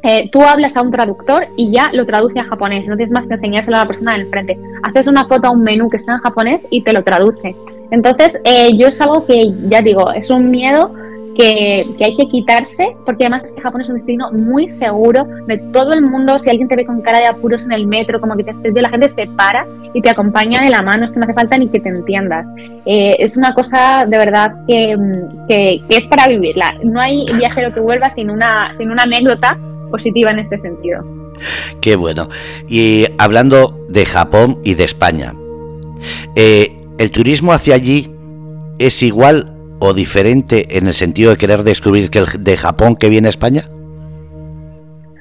Eh, 0.03 0.29
tú 0.31 0.43
hablas 0.43 0.77
a 0.77 0.83
un 0.83 0.91
traductor 0.91 1.47
y 1.57 1.73
ya 1.73 1.91
lo 1.93 2.05
traduce 2.05 2.39
a 2.39 2.45
japonés, 2.45 2.87
no 2.87 2.97
tienes 2.97 3.11
más 3.11 3.27
que 3.27 3.35
enseñárselo 3.35 3.77
a 3.77 3.81
la 3.81 3.87
persona 3.87 4.13
del 4.13 4.27
frente. 4.29 4.59
Haces 4.83 5.07
una 5.07 5.27
foto 5.27 5.49
a 5.49 5.51
un 5.51 5.63
menú 5.63 5.89
que 5.89 5.97
está 5.97 6.13
en 6.13 6.19
japonés 6.19 6.61
y 6.69 6.83
te 6.83 6.93
lo 6.93 7.03
traduce. 7.03 7.57
Entonces, 7.91 8.39
yo 8.77 8.89
es 8.89 9.01
algo 9.01 9.25
que, 9.25 9.53
ya 9.69 9.81
digo, 9.81 10.13
es 10.13 10.29
un 10.29 10.51
miedo 10.51 10.95
que, 11.35 11.87
hay 12.01 12.17
que 12.17 12.29
quitarse, 12.29 12.97
porque 13.05 13.25
además 13.25 13.45
es 13.45 13.53
que 13.53 13.61
Japón 13.61 13.81
es 13.83 13.89
un 13.89 13.97
destino 13.97 14.31
muy 14.33 14.69
seguro 14.69 15.25
de 15.47 15.59
todo 15.73 15.93
el 15.93 16.03
mundo. 16.03 16.39
Si 16.41 16.51
alguien 16.51 16.69
te 16.69 16.77
ve 16.77 16.87
con 16.87 17.01
cara 17.03 17.19
de 17.19 17.27
apuros 17.27 17.65
en 17.65 17.73
el 17.73 17.87
metro, 17.87 18.21
como 18.21 18.37
que 18.37 18.45
te 18.45 18.51
haces 18.51 18.75
la 18.75 18.89
gente 18.89 19.09
se 19.09 19.27
para 19.27 19.67
y 19.93 20.01
te 20.01 20.11
acompaña 20.11 20.63
de 20.63 20.71
la 20.71 20.83
mano, 20.83 21.05
es 21.05 21.13
que 21.13 21.19
no 21.19 21.25
hace 21.25 21.35
falta 21.35 21.57
ni 21.57 21.69
que 21.69 21.81
te 21.81 21.89
entiendas. 21.89 22.47
Eh, 22.87 23.17
es 23.19 23.37
una 23.37 23.55
cosa 23.55 24.07
de 24.07 24.19
verdad 24.19 24.53
que, 24.67 24.97
que, 25.49 25.81
es 25.89 26.07
para 26.07 26.29
vivirla. 26.29 26.75
No 26.83 27.01
hay 27.01 27.27
viajero 27.37 27.73
que 27.73 27.81
vuelva 27.81 28.11
sin 28.11 28.31
una, 28.31 28.73
sin 28.77 28.91
una 28.91 29.05
anécdota 29.05 29.59
positiva 29.91 30.31
en 30.31 30.41
este 30.41 30.59
sentido. 30.59 31.05
Qué 31.81 31.97
bueno. 31.97 32.29
Y 32.69 33.07
hablando 33.19 33.87
de 33.89 34.05
Japón 34.05 34.59
y 34.65 34.75
de 34.75 34.85
España, 34.85 35.35
eh, 36.37 36.73
¿el 36.99 37.11
turismo 37.11 37.53
hacia 37.53 37.75
allí 37.75 38.11
es 38.79 39.03
igual 39.03 39.54
o 39.85 39.93
diferente 39.93 40.79
en 40.79 40.87
el 40.87 40.95
sentido 40.95 41.31
de 41.31 41.37
querer 41.37 41.63
descubrir 41.63 42.11
que 42.11 42.21
el 42.21 42.27
de 42.43 42.57
Japón 42.57 42.97
que 42.97 43.11
viene 43.11 43.29
a 43.29 43.31
España? 43.31 43.65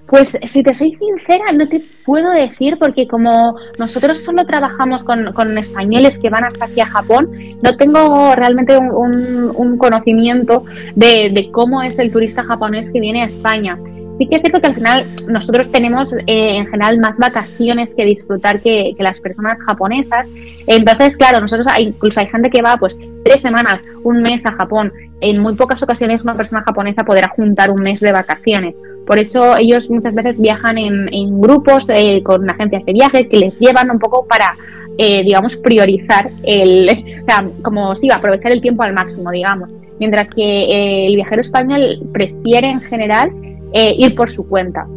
Pues 0.08 0.38
si 0.46 0.64
te 0.64 0.74
soy 0.74 0.96
sincera, 0.96 1.52
no 1.58 1.68
te 1.68 1.82
puedo 2.06 2.32
decir 2.32 2.78
porque 2.78 3.08
como 3.08 3.58
nosotros 3.80 4.20
solo 4.20 4.46
trabajamos 4.46 5.04
con, 5.04 5.58
españoles 5.58 6.20
que 6.20 6.30
van 6.30 6.44
hacia 6.44 6.86
Japón, 6.86 7.30
no 7.62 7.76
tengo 7.78 8.36
realmente 8.36 8.78
un, 8.78 9.78
conocimiento 9.78 10.66
de, 10.96 11.50
cómo 11.52 11.82
es 11.82 12.00
el 12.00 12.12
turista 12.12 12.44
japonés 12.44 12.92
que 12.92 13.00
viene 13.00 13.24
a 13.24 13.26
España. 13.26 13.78
Sí 14.24 14.30
que 14.30 14.38
es 14.38 14.42
cierto 14.42 14.62
que 14.62 14.68
al 14.68 14.76
final 14.76 15.06
nosotros 15.28 15.70
tenemos 15.70 16.14
eh, 16.14 16.24
en 16.28 16.66
general 16.68 16.98
más 17.00 17.18
vacaciones 17.18 17.94
que 17.94 18.06
disfrutar 18.06 18.62
que, 18.62 18.94
que, 18.96 19.04
las 19.04 19.20
personas 19.20 19.62
japonesas. 19.62 20.28
Entonces, 20.66 21.18
claro, 21.18 21.42
nosotros 21.42 21.68
hay, 21.70 21.88
incluso 21.88 22.22
hay 22.22 22.28
gente 22.28 22.50
que 22.50 22.62
va 22.62 22.78
pues 22.78 22.98
tres 23.26 23.42
semanas, 23.42 23.82
un 24.04 24.22
mes 24.22 24.46
a 24.46 24.54
Japón. 24.54 24.94
En 25.20 25.40
muy 25.40 25.56
pocas 25.56 25.84
ocasiones 25.84 26.22
una 26.24 26.36
persona 26.36 26.64
japonesa 26.66 27.04
podrá 27.04 27.28
juntar 27.36 27.70
un 27.70 27.82
mes 27.82 28.00
de 28.00 28.14
vacaciones. 28.14 28.76
Por 29.06 29.20
eso 29.20 29.58
ellos 29.58 29.90
muchas 29.90 30.16
veces 30.16 30.40
viajan 30.40 30.78
en, 30.78 31.42
grupos 31.42 31.88
eh, 31.90 32.24
con 32.24 32.50
agencias 32.50 32.86
de 32.86 32.94
viajes 32.94 33.28
que 33.30 33.38
les 33.38 33.60
llevan 33.60 33.92
un 33.92 34.00
poco 34.00 34.26
para, 34.26 34.56
eh, 34.98 35.22
digamos, 35.24 35.58
priorizar 35.58 36.30
el, 36.44 36.88
o 37.22 37.26
sea, 37.26 37.46
como 37.62 37.94
si 37.98 38.10
aprovechar 38.10 38.54
el 38.54 38.62
tiempo 38.62 38.84
al 38.84 38.94
máximo, 38.94 39.32
digamos. 39.32 39.70
Mientras 40.00 40.30
que 40.30 40.44
eh, 40.44 41.08
el 41.08 41.16
viajero 41.16 41.42
español 41.42 42.00
prefiere 42.14 42.70
en 42.70 42.80
general 42.80 43.32
ir 43.74 44.16
por 44.16 44.32
su 44.32 44.48
cuenta. 44.48 44.88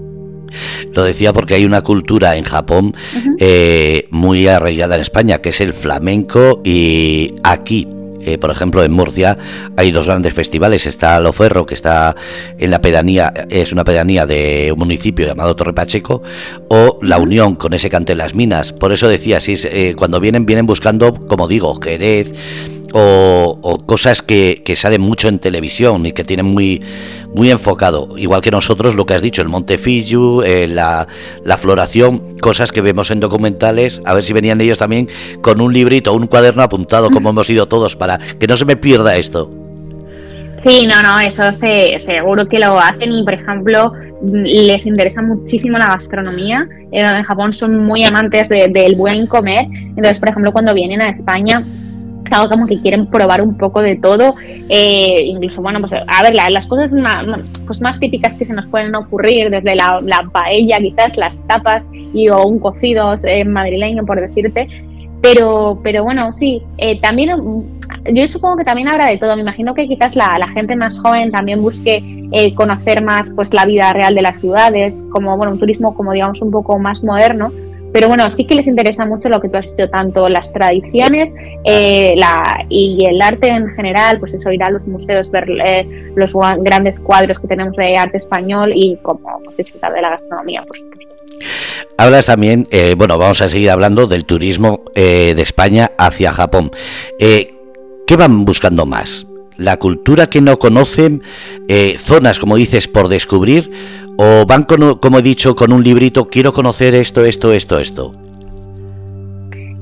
Lo 0.93 1.05
decía 1.05 1.33
porque 1.33 1.55
hay 1.55 1.65
una 1.65 1.83
cultura 1.83 2.37
en 2.37 2.45
Japón 2.45 2.95
muy 4.11 4.47
arraigada 4.47 4.95
en 4.95 5.01
España, 5.01 5.39
que 5.39 5.51
es 5.51 5.61
el 5.61 5.73
flamenco, 5.73 6.61
y 6.65 7.35
aquí 7.43 7.89
eh, 8.27 8.39
por 8.39 8.51
ejemplo, 8.51 8.83
en 8.83 8.91
Murcia 8.91 9.39
hay 9.77 9.93
dos 9.93 10.07
grandes 10.07 10.35
festivales. 10.35 10.87
Está 10.87 11.21
Loferro, 11.21 11.65
que 11.65 11.75
está 11.75 12.17
en 12.59 12.73
la 12.73 12.81
pedanía, 12.81 13.33
es 13.49 13.73
una 13.73 13.85
pedanía 13.85 14.27
de 14.27 14.73
un 14.73 14.81
municipio 14.81 15.25
llamado 15.25 15.55
Torre 15.55 15.73
Pacheco, 15.73 16.23
o 16.69 16.99
La 17.03 17.19
Unión, 17.19 17.55
con 17.55 17.73
ese 17.73 17.89
cante 17.89 18.12
en 18.12 18.19
las 18.19 18.35
minas. 18.35 18.73
Por 18.73 18.93
eso 18.93 19.09
decía, 19.09 19.39
si 19.39 19.55
eh, 19.65 19.95
cuando 19.97 20.19
vienen, 20.19 20.45
vienen 20.45 20.67
buscando, 20.67 21.15
como 21.15 21.47
digo, 21.47 21.81
Jerez, 21.81 22.35
o, 22.92 23.79
cosas 23.87 24.22
que, 24.22 24.62
salen 24.77 25.01
mucho 25.01 25.29
en 25.29 25.38
televisión 25.38 26.07
y 26.07 26.12
que 26.12 26.25
tienen 26.25 26.46
muy, 26.46 26.83
muy 27.35 27.51
enfocado, 27.51 28.16
igual 28.16 28.42
que 28.42 28.51
nosotros 28.51 28.94
lo 28.94 29.07
que 29.07 29.14
has 29.14 29.22
dicho, 29.22 29.42
el 29.42 29.49
Monte 29.49 29.79
Fiyu, 29.79 30.42
eh, 30.42 30.68
la, 30.68 31.07
floración, 31.59 32.38
cosas 32.40 32.72
que 32.72 32.81
vemos 32.81 33.11
en 33.11 33.20
documentales, 33.20 34.03
a 34.05 34.14
ver 34.14 34.25
si 34.25 34.33
venían 34.33 34.61
ellos 34.61 34.79
también 34.79 35.09
con 35.40 35.61
un 35.61 35.72
librito, 35.72 36.12
un 36.12 36.27
cuaderno 36.27 36.62
apuntado, 36.62 37.11
como 37.11 37.31
hemos 37.31 37.49
ido 37.49 37.66
todos, 37.66 37.96
para 37.96 38.18
que 38.18 38.46
no 38.46 38.57
se 38.57 38.64
me 38.64 38.77
pierda 38.77 39.16
esto. 39.16 39.51
Sí, 40.55 40.87
no, 40.87 41.03
no, 41.03 41.20
eso 41.20 41.53
se, 41.53 42.01
seguro 42.01 42.49
que 42.49 42.59
lo 42.59 42.79
hacen 42.79 43.12
y, 43.12 43.22
por 43.25 43.35
ejemplo, 43.35 43.92
les 44.22 44.87
interesa 44.87 45.22
muchísimo 45.22 45.77
la 45.79 45.87
gastronomía. 45.87 46.66
En 46.90 47.22
Japón 47.22 47.53
son 47.53 47.85
muy 47.85 48.05
amantes 48.05 48.49
del 48.49 48.94
buen 48.96 49.27
comer. 49.27 49.66
Entonces, 49.70 50.18
por 50.18 50.31
ejemplo, 50.31 50.53
cuando 50.53 50.75
vienen 50.75 51.03
a 51.03 51.11
España, 51.11 51.62
algo 52.33 52.49
como 52.49 52.67
que 52.67 52.81
quieren 52.81 53.07
probar 53.07 53.41
un 53.41 53.57
poco 53.57 53.81
de 53.81 53.97
todo, 53.97 54.35
eh, 54.69 55.23
incluso, 55.25 55.62
bueno, 55.62 55.81
pues 55.81 55.93
a 55.93 56.23
ver, 56.23 56.35
las 56.35 56.67
cosas 56.67 56.93
más, 56.93 57.25
pues 57.67 57.81
más 57.81 57.99
típicas 57.99 58.35
que 58.35 58.45
se 58.45 58.53
nos 58.53 58.67
pueden 58.67 58.95
ocurrir, 58.95 59.51
desde 59.51 59.75
la, 59.75 60.03
paella, 60.33 60.79
quizás 60.79 61.17
las 61.17 61.39
tapas 61.47 61.89
y 61.93 62.29
o 62.29 62.45
un 62.47 62.59
cocido 62.59 63.19
eh, 63.23 63.45
madrileño, 63.45 64.05
por 64.05 64.21
decirte, 64.21 64.69
pero, 65.23 65.79
pero 65.83 66.05
bueno, 66.05 66.33
sí, 66.37 66.62
eh, 66.79 67.01
también 67.01 67.31
yo 68.12 68.29
supongo 68.29 68.59
que 68.59 68.65
también 68.65 68.89
habrá 68.89 69.07
de 69.09 69.19
todo. 69.19 69.35
Me 69.35 69.43
imagino 69.43 69.75
que 69.75 69.89
quizás 69.89 70.15
la, 70.15 70.37
la 70.39 70.49
gente 70.49 70.77
más 70.77 70.99
joven 70.99 71.31
también 71.33 71.62
busque 71.62 72.03
conocer 72.55 73.03
más 73.03 73.31
pues 73.35 73.55
la 73.55 73.65
vida 73.65 73.93
real 73.93 74.15
de 74.15 74.23
las 74.23 74.39
ciudades, 74.41 75.03
como 75.11 75.37
bueno, 75.37 75.53
un 75.53 75.59
turismo 75.59 75.95
como 75.95 76.12
digamos 76.12 76.43
un 76.43 76.51
poco 76.51 76.79
más 76.79 77.03
moderno. 77.03 77.51
Pero 77.97 78.09
bueno, 78.09 78.29
sí 78.29 78.45
que 78.45 78.55
les 78.55 78.67
interesa 78.67 79.07
mucho 79.07 79.31
lo 79.31 79.41
que 79.41 79.49
tú 79.49 79.57
has 79.57 79.71
dicho, 79.71 79.89
tanto 79.89 80.29
las 80.29 80.53
tradiciones 80.53 81.33
eh, 81.65 82.13
la, 82.19 82.67
y 82.69 83.07
el 83.07 83.23
arte 83.23 83.49
en 83.49 83.71
general, 83.71 84.21
pues 84.21 84.35
eso, 84.35 84.53
ir 84.53 84.63
a 84.63 84.69
los 84.69 84.87
museos, 84.87 85.31
ver 85.31 85.49
eh, 85.67 86.13
los 86.15 86.35
grandes 86.59 87.01
cuadros 87.01 87.39
que 87.39 87.47
tenemos 87.47 87.75
de 87.75 87.97
arte 87.97 88.19
español 88.19 88.73
y 88.75 88.99
como 89.01 89.41
disfrutar 89.57 89.95
de 89.95 90.03
la 90.03 90.11
gastronomía, 90.11 90.63
por 90.65 90.77
supuesto. 90.77 91.15
Hablas 91.97 92.27
también, 92.27 92.69
eh, 92.71 92.95
bueno, 92.99 93.17
vamos 93.17 93.41
a 93.41 93.49
seguir 93.49 93.71
hablando 93.71 94.07
del 94.07 94.27
turismo 94.27 94.83
de 94.95 95.41
España 95.41 95.93
hacia 95.97 96.35
Japón. 96.35 96.71
¿Qué 97.19 98.17
van 98.19 98.45
buscando 98.45 98.85
más? 98.85 99.27
¿La 99.57 99.77
cultura 99.79 100.29
que 100.29 100.40
no 100.40 100.59
conocen? 100.59 101.23
¿Zonas, 101.99 102.38
como 102.38 102.57
dices, 102.57 102.88
por 102.88 103.09
descubrir? 103.09 103.71
¿O 104.16 104.47
van, 104.47 104.64
como 104.64 105.19
he 105.19 105.23
dicho, 105.23 105.55
con 105.55 105.73
un 105.73 105.83
librito, 105.83 106.29
quiero 106.29 106.53
conocer 106.53 106.95
esto, 106.95 107.25
esto, 107.25 107.53
esto, 107.53 107.79
esto? 107.79 108.12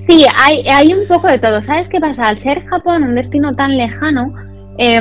Sí, 0.06 0.26
hay, 0.36 0.66
hay 0.68 0.92
un 0.92 1.06
poco 1.06 1.28
de 1.28 1.38
todo. 1.38 1.62
¿Sabes 1.62 1.88
qué 1.88 1.98
pasa? 1.98 2.28
Al 2.28 2.38
ser 2.38 2.64
Japón 2.66 3.04
un 3.04 3.14
destino 3.14 3.54
tan 3.54 3.76
lejano, 3.76 4.34
eh, 4.78 5.00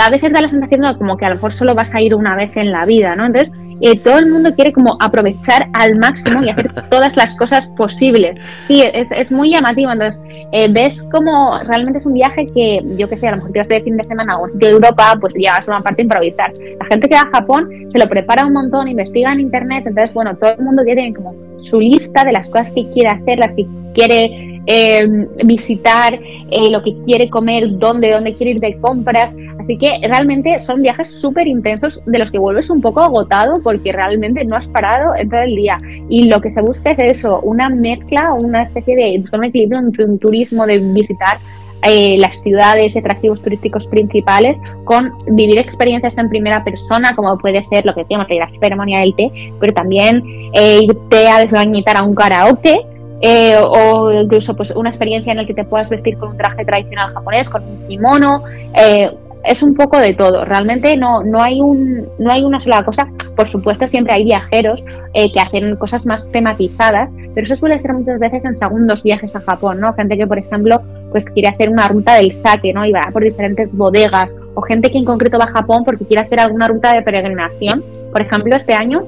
a 0.00 0.10
veces 0.10 0.32
da 0.32 0.40
la 0.40 0.48
sensación 0.48 0.80
de 0.80 0.96
como 0.96 1.16
que 1.16 1.26
a 1.26 1.28
lo 1.28 1.36
mejor 1.36 1.52
solo 1.52 1.74
vas 1.74 1.94
a 1.94 2.00
ir 2.00 2.14
una 2.14 2.34
vez 2.34 2.56
en 2.56 2.72
la 2.72 2.84
vida, 2.86 3.14
¿no? 3.14 3.26
Entonces, 3.26 3.52
eh, 3.80 3.98
todo 3.98 4.18
el 4.18 4.30
mundo 4.30 4.54
quiere 4.54 4.72
como 4.72 4.96
aprovechar 5.00 5.68
al 5.72 5.96
máximo 5.96 6.42
y 6.44 6.50
hacer 6.50 6.72
todas 6.90 7.16
las 7.16 7.36
cosas 7.36 7.66
posibles. 7.68 8.36
Sí, 8.66 8.82
es, 8.82 9.08
es 9.10 9.30
muy 9.30 9.50
llamativo. 9.50 9.90
Entonces, 9.90 10.20
eh, 10.52 10.66
ves 10.68 11.02
como 11.12 11.58
realmente 11.64 11.98
es 11.98 12.06
un 12.06 12.14
viaje 12.14 12.46
que, 12.46 12.80
yo 12.96 13.08
que 13.08 13.16
sé, 13.16 13.28
a 13.28 13.32
lo 13.32 13.36
mejor 13.38 13.52
te 13.52 13.58
vas 13.60 13.68
de 13.68 13.82
fin 13.82 13.96
de 13.96 14.04
semana 14.04 14.38
o 14.38 14.46
de 14.48 14.68
Europa, 14.68 15.16
pues 15.20 15.34
ya 15.38 15.56
es 15.56 15.68
una 15.68 15.80
parte 15.80 16.02
improvisar. 16.02 16.52
La 16.78 16.86
gente 16.86 17.08
que 17.08 17.14
va 17.14 17.22
a 17.22 17.30
Japón 17.38 17.68
se 17.88 17.98
lo 17.98 18.08
prepara 18.08 18.46
un 18.46 18.52
montón, 18.52 18.88
investiga 18.88 19.32
en 19.32 19.40
internet, 19.40 19.84
entonces, 19.86 20.12
bueno, 20.12 20.36
todo 20.36 20.50
el 20.50 20.62
mundo 20.62 20.82
tiene 20.84 21.14
como 21.14 21.34
su 21.58 21.80
lista 21.80 22.24
de 22.24 22.32
las 22.32 22.50
cosas 22.50 22.70
que 22.72 22.88
quiere 22.90 23.10
hacer, 23.10 23.38
las 23.38 23.54
que 23.54 23.66
quiere 23.94 24.59
eh, 24.66 25.26
visitar, 25.44 26.14
eh, 26.14 26.70
lo 26.70 26.82
que 26.82 26.94
quiere 27.04 27.30
comer, 27.30 27.78
dónde, 27.78 28.10
dónde 28.12 28.34
quiere 28.34 28.52
ir 28.52 28.60
de 28.60 28.78
compras. 28.78 29.34
Así 29.58 29.76
que 29.78 29.88
realmente 30.02 30.58
son 30.58 30.82
viajes 30.82 31.10
súper 31.10 31.46
intensos 31.46 32.00
de 32.06 32.18
los 32.18 32.30
que 32.30 32.38
vuelves 32.38 32.70
un 32.70 32.80
poco 32.80 33.00
agotado 33.00 33.60
porque 33.62 33.92
realmente 33.92 34.44
no 34.44 34.56
has 34.56 34.68
parado 34.68 35.14
en 35.16 35.28
todo 35.28 35.40
el 35.42 35.56
día. 35.56 35.78
Y 36.08 36.24
lo 36.28 36.40
que 36.40 36.50
se 36.50 36.60
busca 36.60 36.90
es 36.90 36.98
eso, 36.98 37.40
una 37.40 37.68
mezcla, 37.68 38.34
una 38.34 38.62
especie 38.62 38.96
de 38.96 39.24
un 39.32 39.44
equilibrio 39.44 39.78
entre 39.78 40.04
un 40.04 40.18
turismo 40.18 40.66
de 40.66 40.78
visitar 40.78 41.38
eh, 41.82 42.18
las 42.18 42.38
ciudades 42.42 42.94
y 42.94 42.98
atractivos 42.98 43.40
turísticos 43.40 43.86
principales 43.86 44.58
con 44.84 45.12
vivir 45.28 45.58
experiencias 45.58 46.18
en 46.18 46.28
primera 46.28 46.62
persona, 46.62 47.14
como 47.16 47.38
puede 47.38 47.62
ser 47.62 47.86
lo 47.86 47.94
que 47.94 48.02
decíamos, 48.02 48.26
la 48.28 48.50
ceremonia 48.60 49.00
del 49.00 49.14
té, 49.14 49.30
pero 49.58 49.72
también 49.72 50.22
irte 50.52 51.28
a 51.28 51.40
desgañitar 51.40 51.96
a 51.96 52.02
un 52.02 52.14
karaoke 52.14 52.89
eh, 53.20 53.56
o 53.58 54.10
incluso 54.10 54.56
pues 54.56 54.70
una 54.70 54.90
experiencia 54.90 55.30
en 55.32 55.38
la 55.38 55.46
que 55.46 55.54
te 55.54 55.64
puedas 55.64 55.90
vestir 55.90 56.16
con 56.18 56.30
un 56.30 56.36
traje 56.36 56.64
tradicional 56.64 57.12
japonés, 57.12 57.48
con 57.50 57.62
un 57.62 57.86
kimono, 57.86 58.42
eh, 58.74 59.10
es 59.44 59.62
un 59.62 59.74
poco 59.74 59.98
de 59.98 60.14
todo. 60.14 60.44
Realmente 60.44 60.96
no, 60.96 61.22
no, 61.22 61.42
hay 61.42 61.60
un, 61.60 62.06
no 62.18 62.30
hay 62.30 62.42
una 62.42 62.60
sola 62.60 62.84
cosa. 62.84 63.08
Por 63.36 63.48
supuesto, 63.48 63.88
siempre 63.88 64.14
hay 64.14 64.24
viajeros 64.24 64.82
eh, 65.14 65.32
que 65.32 65.40
hacen 65.40 65.76
cosas 65.76 66.04
más 66.06 66.30
tematizadas, 66.30 67.08
pero 67.34 67.44
eso 67.44 67.56
suele 67.56 67.78
ser 67.80 67.92
muchas 67.94 68.18
veces 68.18 68.44
en 68.44 68.56
segundos 68.56 69.02
viajes 69.02 69.34
a 69.36 69.40
Japón, 69.40 69.80
¿no? 69.80 69.92
Gente 69.94 70.16
que, 70.16 70.26
por 70.26 70.38
ejemplo, 70.38 70.80
pues 71.10 71.24
quiere 71.26 71.48
hacer 71.48 71.70
una 71.70 71.88
ruta 71.88 72.16
del 72.16 72.32
sake, 72.32 72.72
¿no? 72.74 72.84
Y 72.84 72.92
va 72.92 73.02
por 73.12 73.22
diferentes 73.22 73.76
bodegas, 73.76 74.30
o 74.54 74.62
gente 74.62 74.90
que 74.90 74.98
en 74.98 75.04
concreto 75.04 75.38
va 75.38 75.44
a 75.44 75.52
Japón 75.52 75.84
porque 75.84 76.04
quiere 76.04 76.22
hacer 76.22 76.40
alguna 76.40 76.68
ruta 76.68 76.92
de 76.92 77.02
peregrinación. 77.02 77.82
Por 78.12 78.22
ejemplo, 78.22 78.56
este 78.56 78.74
año 78.74 79.02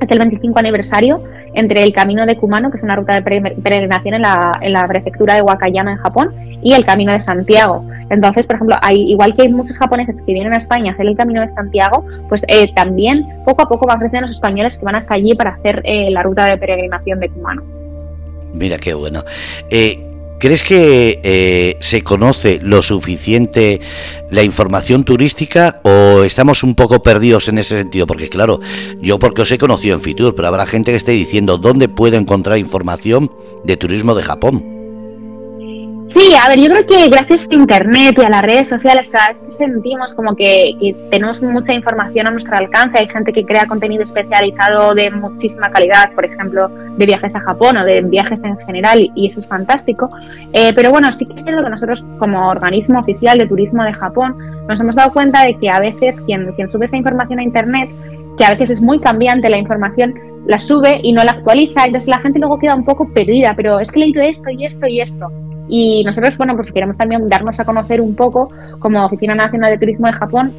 es 0.00 0.10
el 0.10 0.18
25 0.18 0.58
aniversario 0.58 1.22
entre 1.54 1.82
el 1.82 1.92
Camino 1.92 2.26
de 2.26 2.36
Kumano, 2.36 2.70
que 2.70 2.76
es 2.76 2.82
una 2.82 2.96
ruta 2.96 3.14
de 3.14 3.22
peregrinación 3.22 4.14
en 4.14 4.22
la, 4.22 4.52
en 4.60 4.72
la 4.72 4.86
prefectura 4.86 5.34
de 5.34 5.42
Wakayama 5.42 5.92
en 5.92 5.98
Japón, 5.98 6.34
y 6.62 6.72
el 6.72 6.84
Camino 6.84 7.12
de 7.12 7.20
Santiago. 7.20 7.84
Entonces, 8.10 8.46
por 8.46 8.56
ejemplo, 8.56 8.76
hay, 8.82 9.10
igual 9.10 9.34
que 9.34 9.42
hay 9.42 9.48
muchos 9.48 9.78
japoneses 9.78 10.22
que 10.22 10.32
vienen 10.32 10.52
a 10.52 10.56
España 10.56 10.90
a 10.90 10.94
hacer 10.94 11.06
el 11.06 11.16
Camino 11.16 11.40
de 11.42 11.52
Santiago, 11.54 12.04
pues 12.28 12.44
eh, 12.48 12.72
también 12.74 13.26
poco 13.44 13.62
a 13.62 13.68
poco 13.68 13.86
van 13.86 13.98
creciendo 13.98 14.26
los 14.26 14.36
españoles 14.36 14.78
que 14.78 14.84
van 14.84 14.96
hasta 14.96 15.14
allí 15.14 15.34
para 15.34 15.50
hacer 15.50 15.82
eh, 15.84 16.10
la 16.10 16.22
ruta 16.22 16.46
de 16.46 16.56
peregrinación 16.56 17.20
de 17.20 17.28
Kumano. 17.28 17.62
Mira 18.54 18.78
qué 18.78 18.94
bueno. 18.94 19.22
Eh, 19.70 20.13
¿Crees 20.44 20.62
que 20.62 21.20
eh, 21.22 21.78
se 21.80 22.02
conoce 22.02 22.60
lo 22.62 22.82
suficiente 22.82 23.80
la 24.30 24.42
información 24.42 25.02
turística 25.02 25.80
o 25.84 26.22
estamos 26.22 26.62
un 26.62 26.74
poco 26.74 27.02
perdidos 27.02 27.48
en 27.48 27.56
ese 27.56 27.78
sentido? 27.78 28.06
Porque 28.06 28.28
claro, 28.28 28.60
yo 29.00 29.18
porque 29.18 29.40
os 29.40 29.50
he 29.50 29.56
conocido 29.56 29.94
en 29.94 30.02
Fitur, 30.02 30.34
pero 30.34 30.48
habrá 30.48 30.66
gente 30.66 30.90
que 30.90 30.98
esté 30.98 31.12
diciendo 31.12 31.56
dónde 31.56 31.88
puedo 31.88 32.18
encontrar 32.18 32.58
información 32.58 33.32
de 33.64 33.78
turismo 33.78 34.14
de 34.14 34.22
Japón. 34.22 34.73
Sí, 36.06 36.34
a 36.34 36.48
ver, 36.48 36.60
yo 36.60 36.68
creo 36.68 36.86
que 36.86 37.08
gracias 37.08 37.48
a 37.50 37.54
Internet 37.54 38.16
y 38.18 38.24
a 38.24 38.28
las 38.28 38.42
redes 38.42 38.68
sociales 38.68 39.08
cada 39.08 39.28
vez 39.28 39.36
sentimos 39.48 40.12
como 40.12 40.36
que, 40.36 40.94
tenemos 41.10 41.42
mucha 41.42 41.72
información 41.72 42.26
a 42.26 42.30
nuestro 42.30 42.56
alcance. 42.56 42.98
Hay 42.98 43.08
gente 43.08 43.32
que 43.32 43.44
crea 43.44 43.66
contenido 43.66 44.02
especializado 44.02 44.94
de 44.94 45.10
muchísima 45.10 45.70
calidad, 45.70 46.12
por 46.14 46.26
ejemplo, 46.26 46.68
de 46.68 47.06
viajes 47.06 47.34
a 47.34 47.40
Japón 47.40 47.78
o 47.78 47.84
de 47.84 48.02
viajes 48.02 48.42
en 48.44 48.58
general, 48.58 49.10
y 49.14 49.28
eso 49.28 49.40
es 49.40 49.46
fantástico. 49.46 50.10
Eh, 50.52 50.72
pero 50.74 50.90
bueno, 50.90 51.10
sí 51.10 51.24
que 51.24 51.34
es 51.34 51.42
cierto 51.42 51.64
que 51.64 51.70
nosotros 51.70 52.04
como 52.18 52.48
organismo 52.48 53.00
oficial 53.00 53.38
de 53.38 53.46
turismo 53.46 53.82
de 53.82 53.94
Japón 53.94 54.36
nos 54.68 54.78
hemos 54.80 54.94
dado 54.94 55.10
cuenta 55.12 55.42
de 55.44 55.56
que 55.58 55.70
a 55.70 55.80
veces 55.80 56.20
quien, 56.26 56.52
quien 56.52 56.70
sube 56.70 56.84
esa 56.84 56.98
información 56.98 57.38
a 57.38 57.42
Internet, 57.42 57.88
que 58.36 58.44
a 58.44 58.50
veces 58.50 58.70
es 58.70 58.82
muy 58.82 58.98
cambiante 58.98 59.48
la 59.48 59.56
información, 59.56 60.14
la 60.46 60.58
sube 60.58 61.00
y 61.02 61.12
no 61.12 61.24
la 61.24 61.32
actualiza, 61.32 61.86
entonces 61.86 62.08
la 62.08 62.18
gente 62.18 62.38
luego 62.38 62.58
queda 62.58 62.74
un 62.74 62.84
poco 62.84 63.08
perdida, 63.08 63.54
pero 63.56 63.80
es 63.80 63.90
que 63.90 64.00
he 64.00 64.02
leído 64.02 64.22
esto 64.22 64.50
y 64.50 64.66
esto 64.66 64.86
y 64.86 65.00
esto. 65.00 65.30
Y 65.68 66.04
nosotros, 66.04 66.36
bueno, 66.36 66.54
pues 66.56 66.72
queremos 66.72 66.96
también 66.96 67.26
darnos 67.26 67.58
a 67.58 67.64
conocer 67.64 68.00
un 68.00 68.14
poco 68.14 68.50
como 68.78 69.04
Oficina 69.04 69.34
Nacional 69.34 69.70
de 69.70 69.78
Turismo 69.78 70.06
de 70.06 70.12
Japón 70.12 70.52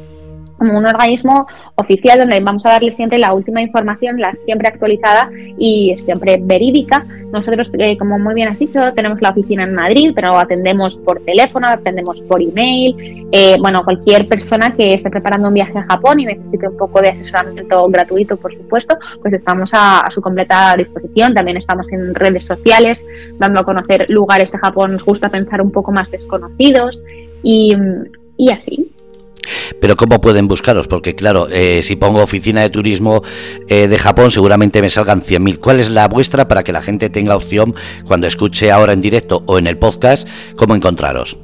como 0.58 0.78
un 0.78 0.86
organismo 0.86 1.46
oficial 1.74 2.18
donde 2.18 2.40
vamos 2.40 2.64
a 2.66 2.70
darle 2.70 2.92
siempre 2.92 3.18
la 3.18 3.34
última 3.34 3.62
información, 3.62 4.18
la 4.18 4.32
siempre 4.32 4.68
actualizada 4.68 5.30
y 5.58 5.96
siempre 6.04 6.38
verídica. 6.40 7.04
Nosotros, 7.32 7.70
eh, 7.78 7.98
como 7.98 8.18
muy 8.18 8.34
bien 8.34 8.48
has 8.48 8.58
dicho, 8.58 8.80
tenemos 8.94 9.20
la 9.20 9.30
oficina 9.30 9.64
en 9.64 9.74
Madrid, 9.74 10.12
pero 10.14 10.38
atendemos 10.38 10.96
por 10.98 11.20
teléfono, 11.20 11.68
atendemos 11.68 12.20
por 12.22 12.40
email. 12.40 13.26
Eh, 13.32 13.56
bueno, 13.60 13.84
cualquier 13.84 14.28
persona 14.28 14.74
que 14.74 14.94
esté 14.94 15.10
preparando 15.10 15.48
un 15.48 15.54
viaje 15.54 15.78
a 15.78 15.82
Japón 15.82 16.20
y 16.20 16.26
necesite 16.26 16.68
un 16.68 16.76
poco 16.76 17.00
de 17.00 17.10
asesoramiento 17.10 17.86
gratuito, 17.88 18.36
por 18.36 18.54
supuesto, 18.54 18.96
pues 19.20 19.34
estamos 19.34 19.70
a, 19.74 20.06
su 20.10 20.20
completa 20.22 20.74
disposición. 20.76 21.34
También 21.34 21.56
estamos 21.58 21.92
en 21.92 22.14
redes 22.14 22.44
sociales, 22.44 23.02
dando 23.38 23.60
a 23.60 23.64
conocer 23.64 24.06
lugares 24.08 24.50
de 24.52 24.58
Japón. 24.58 24.92
Nos 24.92 25.04
gusta 25.04 25.28
pensar 25.28 25.60
un 25.60 25.70
poco 25.70 25.92
más 25.92 26.10
desconocidos 26.10 27.02
y, 27.42 27.74
y 28.36 28.50
así. 28.50 28.95
Pero 29.80 29.96
¿cómo 29.96 30.20
pueden 30.20 30.48
buscaros? 30.48 30.88
Porque 30.88 31.14
claro, 31.14 31.48
eh, 31.50 31.82
si 31.82 31.96
pongo 31.96 32.22
oficina 32.22 32.62
de 32.62 32.70
turismo 32.70 33.22
eh, 33.68 33.88
de 33.88 33.98
Japón, 33.98 34.30
seguramente 34.30 34.80
me 34.82 34.90
salgan 34.90 35.22
100.000. 35.22 35.58
¿Cuál 35.58 35.80
es 35.80 35.90
la 35.90 36.08
vuestra 36.08 36.48
para 36.48 36.62
que 36.62 36.72
la 36.72 36.82
gente 36.82 37.10
tenga 37.10 37.36
opción, 37.36 37.74
cuando 38.06 38.26
escuche 38.26 38.70
ahora 38.70 38.92
en 38.92 39.00
directo 39.00 39.42
o 39.46 39.58
en 39.58 39.66
el 39.66 39.78
podcast, 39.78 40.28
cómo 40.56 40.74
encontraros? 40.74 41.36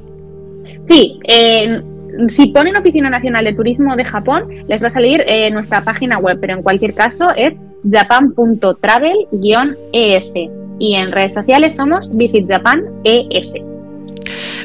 Sí, 0.87 1.19
eh, 1.27 1.81
si 2.27 2.47
ponen 2.47 2.75
Oficina 2.75 3.09
Nacional 3.09 3.45
de 3.45 3.53
Turismo 3.53 3.95
de 3.95 4.05
Japón, 4.05 4.49
les 4.67 4.83
va 4.83 4.87
a 4.87 4.91
salir 4.91 5.25
nuestra 5.51 5.83
página 5.83 6.19
web, 6.19 6.37
pero 6.39 6.53
en 6.55 6.61
cualquier 6.61 6.93
caso 6.93 7.25
es 7.35 7.59
japan.travel-es. 7.89 10.31
Y 10.79 10.95
en 10.95 11.11
redes 11.11 11.33
sociales 11.33 11.75
somos 11.75 12.09
Visit 12.15 12.47
Japan 12.47 12.83
ES. 13.03 13.53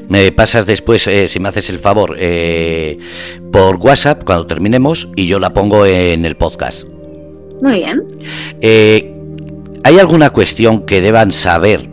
Me 0.09 0.33
pasas 0.33 0.66
después, 0.66 1.07
eh, 1.07 1.29
si 1.29 1.40
me 1.40 1.49
haces 1.49 1.71
el 1.71 1.79
favor, 1.79 2.16
eh, 2.18 2.99
por 3.53 3.77
WhatsApp 3.77 4.25
cuando 4.25 4.47
terminemos 4.47 5.09
y 5.16 5.27
yo 5.27 5.38
la 5.38 5.53
pongo 5.53 5.87
en 5.87 6.25
el 6.25 6.37
podcast. 6.37 6.87
Muy 7.61 7.81
bien. 7.81 8.05
Eh, 8.61 9.14
¿Hay 9.85 9.99
alguna 9.99 10.31
cuestión 10.31 10.87
que 10.87 11.01
deban 11.01 11.33
saber 11.33 11.88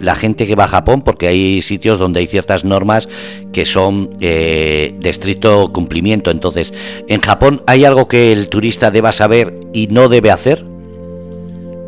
la 0.00 0.16
gente 0.16 0.46
que 0.46 0.54
va 0.54 0.64
a 0.64 0.68
Japón? 0.68 1.02
Porque 1.02 1.28
hay 1.28 1.60
sitios 1.60 1.98
donde 1.98 2.20
hay 2.20 2.26
ciertas 2.26 2.64
normas 2.64 3.06
que 3.52 3.66
son 3.66 4.10
de 4.18 4.96
estricto 5.02 5.72
cumplimiento. 5.72 6.30
Entonces, 6.30 6.72
¿en 7.06 7.20
Japón 7.20 7.62
hay 7.66 7.84
algo 7.84 8.08
que 8.08 8.32
el 8.32 8.48
turista 8.48 8.90
deba 8.90 9.12
saber 9.12 9.54
y 9.72 9.88
no 9.88 10.08
debe 10.08 10.30
hacer? 10.30 10.64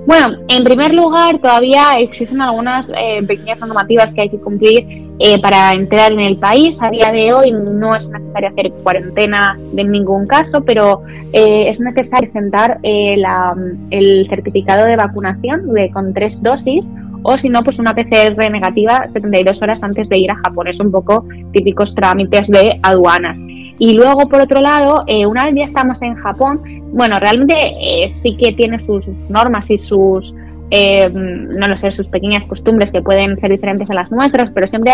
Bueno, 0.09 0.39
en 0.49 0.65
primer 0.65 0.95
lugar, 0.95 1.37
todavía 1.39 1.93
existen 1.99 2.41
algunas 2.41 2.91
eh, 2.97 3.23
pequeñas 3.27 3.61
normativas 3.61 4.15
que 4.15 4.23
hay 4.23 4.31
que 4.31 4.41
cumplir 4.41 5.07
eh, 5.19 5.39
para 5.39 5.73
entrar 5.73 6.13
en 6.13 6.21
el 6.21 6.39
país. 6.39 6.79
A 6.81 6.89
día 6.89 7.13
de 7.13 7.31
hoy 7.35 7.53
no 7.53 7.95
es 7.95 8.09
necesario 8.09 8.49
hacer 8.49 8.73
cuarentena 8.83 9.59
en 9.77 9.91
ningún 9.91 10.27
caso, 10.27 10.65
pero 10.65 11.03
eh, 11.35 11.69
es 11.69 11.79
necesario 11.79 12.21
presentar 12.23 12.79
el 12.83 14.27
certificado 14.31 14.87
de 14.87 14.97
vacunación 14.97 15.75
de, 15.75 15.91
con 15.91 16.15
tres 16.15 16.43
dosis 16.43 16.89
o 17.23 17.37
si 17.37 17.51
no, 17.51 17.63
pues 17.63 17.79
una 17.79 17.95
PCR 17.95 18.51
negativa 18.51 19.09
72 19.13 19.61
horas 19.61 19.83
antes 19.83 20.09
de 20.09 20.21
ir 20.21 20.31
a 20.31 20.37
Japón. 20.37 20.69
Es 20.69 20.81
un 20.81 20.91
poco 20.91 21.27
típicos 21.53 21.95
trámites 21.95 22.49
de 22.49 22.81
aduanas. 22.83 23.39
Y 23.79 23.93
luego, 23.93 24.29
por 24.29 24.41
otro 24.41 24.61
lado, 24.61 25.05
eh, 25.07 25.25
una 25.25 25.45
vez 25.45 25.55
ya 25.55 25.65
estamos 25.65 26.03
en 26.03 26.17
Japón, 26.17 26.61
bueno, 26.93 27.19
realmente 27.21 27.55
eh, 27.81 28.11
sí 28.13 28.37
que 28.37 28.53
tiene 28.53 28.81
sus 28.81 29.07
normas 29.29 29.71
y 29.71 29.79
sus, 29.79 30.35
eh, 30.71 31.09
no 31.13 31.69
lo 31.69 31.77
sé, 31.77 31.91
sus 31.93 32.09
pequeñas 32.09 32.45
costumbres 32.47 32.91
que 32.91 33.03
pueden 33.03 33.39
ser 33.39 33.51
diferentes 33.51 33.89
a 33.91 33.95
las 33.95 34.11
nuestras, 34.11 34.51
pero 34.53 34.67
siempre 34.67 34.93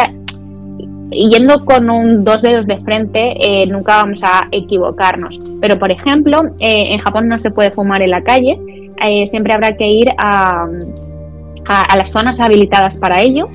yendo 1.11 1.65
con 1.65 1.91
un 1.91 2.25
dos 2.25 2.43
dedos 2.43 2.67
de 2.67 2.79
frente 2.79 3.67
nunca 3.69 4.03
vamos 4.03 4.23
a 4.25 4.49
equivocarnos. 4.51 5.41
Pero, 5.61 5.79
por 5.79 5.93
ejemplo, 5.93 6.43
en 6.59 6.99
Japón 6.99 7.29
no 7.29 7.39
se 7.39 7.51
puede 7.51 7.71
fumar 7.71 8.03
en 8.03 8.11
la 8.11 8.23
calle, 8.23 8.59
siempre 9.31 9.55
habrá 9.55 9.77
que 9.77 9.87
ir 9.87 10.09
a, 10.19 10.67
a, 11.67 11.97
las 11.97 12.11
zonas 12.11 12.41
habilitadas 12.41 12.97
para 12.97 13.21
ello, 13.21 13.49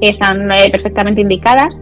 están 0.00 0.48
perfectamente 0.70 1.22
indicadas 1.22 1.80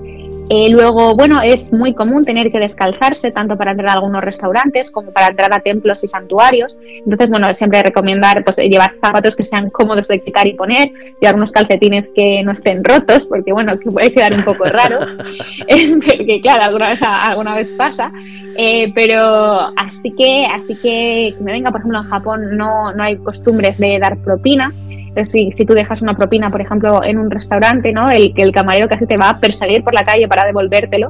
Eh, 0.50 0.68
luego, 0.68 1.14
bueno, 1.14 1.40
es 1.40 1.72
muy 1.72 1.94
común 1.94 2.24
tener 2.24 2.52
que 2.52 2.58
descalzarse 2.58 3.30
tanto 3.30 3.56
para 3.56 3.70
entrar 3.70 3.90
a 3.90 3.92
algunos 3.94 4.22
restaurantes 4.22 4.90
como 4.90 5.10
para 5.10 5.28
entrar 5.28 5.52
a 5.54 5.60
templos 5.60 6.04
y 6.04 6.08
santuarios. 6.08 6.76
Entonces, 6.98 7.30
bueno, 7.30 7.52
siempre 7.54 7.82
recomendar 7.82 8.44
pues, 8.44 8.58
llevar 8.58 8.94
zapatos 9.00 9.36
que 9.36 9.42
sean 9.42 9.70
cómodos 9.70 10.06
de 10.08 10.20
quitar 10.20 10.46
y 10.46 10.52
poner, 10.52 10.92
llevar 11.20 11.36
unos 11.36 11.50
calcetines 11.50 12.10
que 12.14 12.42
no 12.44 12.52
estén 12.52 12.84
rotos, 12.84 13.24
porque 13.26 13.52
bueno, 13.52 13.78
que 13.78 13.90
puede 13.90 14.12
quedar 14.12 14.34
un 14.34 14.42
poco 14.42 14.64
raro, 14.64 15.00
porque 16.06 16.40
claro, 16.42 16.64
alguna 16.64 16.88
vez, 16.90 17.00
alguna 17.02 17.54
vez 17.54 17.68
pasa. 17.78 18.12
Eh, 18.56 18.92
pero 18.94 19.72
así 19.76 20.12
que, 20.12 20.46
así 20.46 20.76
que, 20.76 21.34
me 21.40 21.52
venga, 21.52 21.70
por 21.70 21.80
ejemplo, 21.80 22.00
en 22.00 22.08
Japón 22.08 22.56
no, 22.56 22.92
no 22.92 23.02
hay 23.02 23.16
costumbres 23.16 23.78
de 23.78 23.98
dar 23.98 24.18
propina. 24.18 24.72
Si, 25.22 25.52
si, 25.52 25.64
tú 25.64 25.74
dejas 25.74 26.02
una 26.02 26.16
propina, 26.16 26.50
por 26.50 26.60
ejemplo, 26.60 27.02
en 27.04 27.18
un 27.18 27.30
restaurante, 27.30 27.92
¿no? 27.92 28.10
El 28.10 28.34
que 28.34 28.42
el 28.42 28.52
camarero 28.52 28.88
casi 28.88 29.06
te 29.06 29.16
va 29.16 29.30
a 29.30 29.38
perseguir 29.38 29.84
por 29.84 29.94
la 29.94 30.04
calle 30.04 30.26
para 30.26 30.44
devolvértelo, 30.44 31.08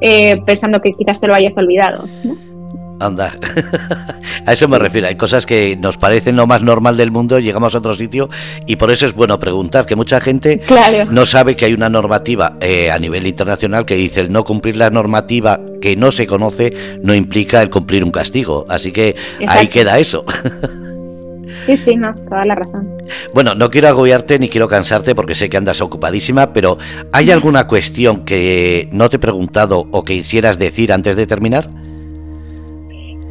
eh, 0.00 0.40
pensando 0.44 0.80
que 0.82 0.92
quizás 0.92 1.20
te 1.20 1.26
lo 1.26 1.34
hayas 1.34 1.56
olvidado. 1.56 2.04
Anda, 2.98 3.36
a 4.46 4.52
eso 4.52 4.68
me 4.68 4.78
refiero. 4.78 5.06
Hay 5.08 5.16
cosas 5.16 5.44
que 5.44 5.76
nos 5.76 5.98
parecen 5.98 6.36
lo 6.36 6.46
más 6.46 6.62
normal 6.62 6.96
del 6.96 7.10
mundo, 7.10 7.38
llegamos 7.38 7.74
a 7.74 7.78
otro 7.78 7.94
sitio 7.94 8.30
y 8.66 8.76
por 8.76 8.90
eso 8.90 9.06
es 9.06 9.14
bueno 9.14 9.38
preguntar, 9.38 9.86
que 9.86 9.96
mucha 9.96 10.20
gente 10.20 10.62
no 11.10 11.26
sabe 11.26 11.56
que 11.56 11.66
hay 11.66 11.74
una 11.74 11.88
normativa 11.88 12.56
eh, 12.60 12.90
a 12.90 12.98
nivel 12.98 13.26
internacional 13.26 13.84
que 13.84 13.96
dice 13.96 14.20
el 14.20 14.32
no 14.32 14.44
cumplir 14.44 14.76
la 14.76 14.90
normativa 14.90 15.60
que 15.80 15.96
no 15.96 16.10
se 16.10 16.26
conoce 16.26 16.72
no 17.02 17.14
implica 17.14 17.60
el 17.60 17.70
cumplir 17.70 18.02
un 18.02 18.10
castigo. 18.10 18.64
Así 18.68 18.92
que 18.92 19.16
ahí 19.46 19.68
queda 19.68 19.98
eso. 19.98 20.24
Sí, 21.64 21.76
sí, 21.76 21.96
no, 21.96 22.14
toda 22.14 22.44
la 22.44 22.54
razón. 22.54 22.88
Bueno, 23.32 23.54
no 23.54 23.70
quiero 23.70 23.88
agobiarte 23.88 24.38
ni 24.38 24.48
quiero 24.48 24.68
cansarte 24.68 25.14
porque 25.14 25.34
sé 25.34 25.48
que 25.48 25.56
andas 25.56 25.80
ocupadísima, 25.80 26.52
pero 26.52 26.78
¿hay 27.12 27.30
alguna 27.30 27.66
cuestión 27.66 28.24
que 28.24 28.88
no 28.92 29.08
te 29.08 29.16
he 29.16 29.18
preguntado 29.18 29.86
o 29.90 30.04
que 30.04 30.14
quisieras 30.14 30.58
decir 30.58 30.92
antes 30.92 31.16
de 31.16 31.26
terminar? 31.26 31.68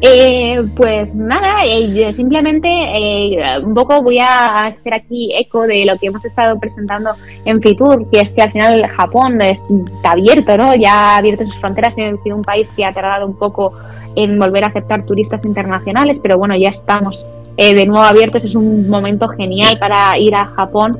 Eh, 0.02 0.62
pues 0.76 1.14
nada, 1.14 1.64
eh, 1.64 2.12
simplemente 2.12 2.68
eh, 2.68 3.58
un 3.62 3.72
poco 3.72 4.02
voy 4.02 4.18
a 4.18 4.66
hacer 4.66 4.92
aquí 4.92 5.32
eco 5.34 5.66
de 5.66 5.86
lo 5.86 5.96
que 5.96 6.08
hemos 6.08 6.22
estado 6.22 6.58
presentando 6.60 7.12
en 7.46 7.62
Fitur, 7.62 8.10
que 8.10 8.20
es 8.20 8.32
que 8.32 8.42
al 8.42 8.52
final 8.52 8.86
Japón 8.88 9.40
está 9.40 10.12
abierto, 10.12 10.54
¿no? 10.58 10.74
Ya 10.74 10.92
ha 10.92 11.16
abierto 11.16 11.46
sus 11.46 11.58
fronteras, 11.58 11.94
ha 11.94 12.22
sido 12.22 12.36
un 12.36 12.42
país 12.42 12.70
que 12.76 12.84
ha 12.84 12.92
tardado 12.92 13.26
un 13.26 13.38
poco 13.38 13.72
en 14.16 14.38
volver 14.38 14.64
a 14.64 14.66
aceptar 14.66 15.06
turistas 15.06 15.46
internacionales, 15.46 16.20
pero 16.22 16.36
bueno, 16.36 16.54
ya 16.56 16.68
estamos 16.68 17.24
de 17.56 17.86
nuevo 17.86 18.02
abiertos, 18.02 18.44
es 18.44 18.54
un 18.54 18.88
momento 18.88 19.28
genial 19.28 19.78
para 19.78 20.18
ir 20.18 20.34
a 20.34 20.46
Japón, 20.46 20.98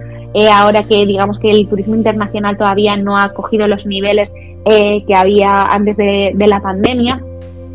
ahora 0.53 0.83
que 0.83 1.07
digamos 1.07 1.39
que 1.39 1.51
el 1.51 1.69
turismo 1.69 1.95
internacional 1.95 2.57
todavía 2.57 2.97
no 2.97 3.19
ha 3.19 3.33
cogido 3.33 3.67
los 3.69 3.87
niveles 3.87 4.31
que 4.65 5.15
había 5.15 5.65
antes 5.65 5.97
de 5.97 6.47
la 6.47 6.61
pandemia 6.61 7.23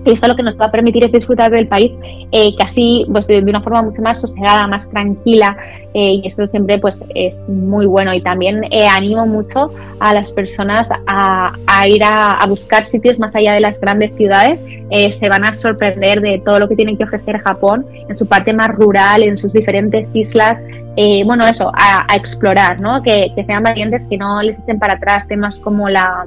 y 0.04 0.12
esto 0.12 0.28
lo 0.28 0.36
que 0.36 0.44
nos 0.44 0.60
va 0.60 0.66
a 0.66 0.72
permitir 0.72 1.04
es 1.06 1.12
disfrutar 1.12 1.52
del 1.52 1.68
país 1.68 1.92
eh, 2.32 2.56
casi 2.58 3.06
pues, 3.12 3.28
de, 3.28 3.40
una 3.40 3.62
forma 3.62 3.84
mucho 3.84 4.02
más 4.02 4.20
sosegada, 4.20 4.66
más 4.66 4.90
tranquila 4.90 5.56
eh, 5.94 6.14
y 6.24 6.28
eso 6.28 6.48
siempre 6.48 6.80
pues 6.80 7.04
es 7.14 7.38
muy 7.48 7.86
bueno. 7.86 8.14
Y 8.14 8.22
también 8.22 8.64
eh, 8.72 8.88
animo 8.88 9.28
mucho 9.28 9.72
a 10.00 10.14
las 10.14 10.32
personas 10.32 10.88
a, 11.08 11.88
ir 11.88 12.04
a, 12.04 12.44
buscar 12.48 12.88
sitios 12.88 13.20
más 13.20 13.36
allá 13.36 13.54
de 13.54 13.60
las 13.60 13.80
grandes 13.80 14.16
ciudades, 14.16 14.60
se 15.16 15.30
van 15.30 15.46
a 15.46 15.54
sorprender 15.54 16.22
de 16.22 16.42
todo 16.44 16.60
lo 16.60 16.68
que 16.68 16.76
tiene 16.76 16.98
que 16.98 17.04
ofrecer 17.04 17.40
Japón 17.40 17.86
en 18.10 18.18
su 18.18 18.28
parte 18.28 18.52
más 18.52 18.70
rural, 18.70 19.24
en 19.24 19.38
sus 19.38 19.54
diferentes 19.54 20.10
islas, 20.14 20.58
bueno, 21.26 21.48
eso, 21.48 21.72
a, 21.74 22.06
explorar, 22.16 22.82
¿no? 22.82 23.02
Que, 23.02 23.32
que, 23.36 23.44
sean 23.46 23.64
valientes, 23.64 24.02
que 24.10 24.18
no 24.18 24.42
les 24.42 24.60
estén 24.60 24.80
para 24.80 24.96
atrás 24.96 25.28
temas 25.28 25.60
como 25.60 25.88
la, 25.88 26.26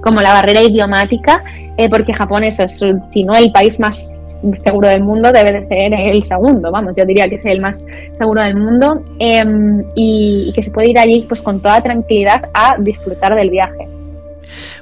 como 0.00 0.20
la 0.20 0.32
barrera 0.32 0.62
idiomática, 0.62 1.42
eh, 1.76 1.88
porque 1.88 2.12
Japón 2.12 2.44
es, 2.44 2.58
si 3.12 3.24
no 3.24 3.34
el 3.34 3.52
país 3.52 3.78
más 3.78 4.20
seguro 4.64 4.88
del 4.88 5.02
mundo, 5.02 5.32
debe 5.32 5.52
de 5.52 5.64
ser 5.64 5.92
el 5.92 6.26
segundo, 6.26 6.70
vamos, 6.70 6.94
yo 6.96 7.04
diría 7.04 7.28
que 7.28 7.36
es 7.36 7.44
el 7.44 7.60
más 7.60 7.84
seguro 8.16 8.42
del 8.42 8.56
mundo 8.56 9.02
em, 9.18 9.84
y, 9.94 10.52
que 10.54 10.62
se 10.62 10.70
puede 10.70 10.90
ir 10.90 10.98
allí 10.98 11.24
pues 11.28 11.42
con 11.42 11.60
toda 11.60 11.80
tranquilidad 11.80 12.40
a 12.54 12.76
disfrutar 12.78 13.34
del 13.34 13.50
viaje. 13.50 13.88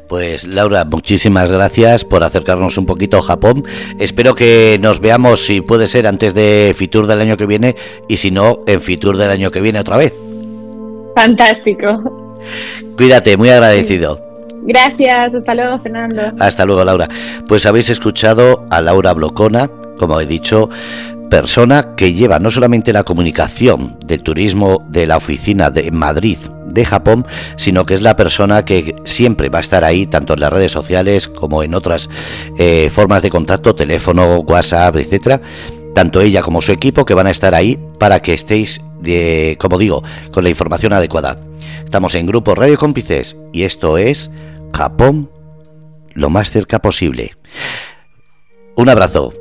Pues 0.07 0.46
Laura, 0.46 0.87
muchísimas 0.87 1.50
gracias 1.50 2.04
por 2.04 2.24
acercarnos 2.24 2.78
un 2.78 2.87
poquito 2.87 3.18
a 3.18 3.22
Japón. 3.22 3.64
Espero 4.00 4.35
que 4.35 4.78
nos 4.81 5.00
veamos, 5.00 5.44
si 5.44 5.61
puede 5.61 5.87
ser, 5.87 6.07
antes 6.07 6.33
de 6.33 6.72
Fitur 6.74 7.07
del 7.07 7.20
año 7.20 7.37
que 7.37 7.44
viene 7.44 7.76
y 8.09 8.16
si 8.16 8.31
no, 8.31 8.61
en 8.66 8.81
Fitur 8.81 9.18
del 9.18 9.31
año 9.31 9.50
que 9.50 9.61
viene 9.61 9.81
otra 9.81 9.98
vez. 9.98 10.18
Fantástico. 11.14 12.38
Cuídate, 12.96 13.37
muy 13.37 13.50
agradecido. 13.50 14.28
Gracias, 14.62 15.35
hasta 15.35 15.55
luego 15.55 15.79
Fernando. 15.79 16.23
Hasta 16.38 16.64
luego 16.64 16.85
Laura. 16.85 17.09
Pues 17.47 17.66
habéis 17.66 17.90
escuchado 17.90 18.66
a 18.71 18.81
Laura 18.81 19.12
Blocona, 19.14 19.71
como 19.99 20.21
he 20.21 20.27
dicho, 20.27 20.68
persona 21.29 21.94
que 21.97 22.14
lleva 22.14 22.38
no 22.38 22.51
solamente 22.51 22.92
la 22.92 23.05
comunicación 23.05 23.99
del 24.05 24.23
turismo 24.23 24.85
de 24.88 25.07
la 25.07 25.16
oficina 25.16 25.71
de 25.71 25.90
Madrid 25.90 26.38
de 26.66 26.85
Japón, 26.85 27.27
sino 27.57 27.87
que 27.87 27.94
es 27.94 28.03
la 28.03 28.16
persona 28.16 28.64
que 28.64 28.94
siempre 29.05 29.49
va 29.49 29.59
a 29.59 29.61
estar 29.61 29.85
ahí, 29.85 30.07
tanto 30.07 30.35
en 30.35 30.40
las 30.40 30.53
redes 30.53 30.73
sociales 30.73 31.29
como 31.29 31.62
en 31.62 31.75
otras 31.75 32.09
eh, 32.59 32.88
formas 32.90 33.23
de 33.23 33.31
contacto, 33.31 33.75
teléfono, 33.75 34.40
WhatsApp, 34.40 34.97
etcétera. 34.97 35.40
Tanto 35.99 36.21
ella 36.21 36.43
como 36.43 36.63
su 36.63 36.71
equipo 36.71 37.05
que 37.05 37.15
van 37.15 37.27
a 37.27 37.33
estar 37.33 37.57
ahí 37.57 37.77
para 37.99 38.23
que 38.23 38.33
estéis, 38.33 38.81
de, 39.01 39.57
como 39.59 39.79
digo, 39.79 40.05
con 40.31 40.45
la 40.45 40.51
información 40.51 40.93
adecuada. 40.93 41.41
Estamos 41.85 42.15
en 42.15 42.29
Grupo 42.29 42.55
Radio 42.55 42.79
Cómplices 42.79 43.37
y 43.53 43.65
esto 43.65 43.99
es 43.99 44.31
Japón 44.73 45.29
lo 46.15 46.31
más 46.31 46.53
cerca 46.53 46.79
posible. 46.79 47.37
Un 48.77 48.89
abrazo. 48.89 49.33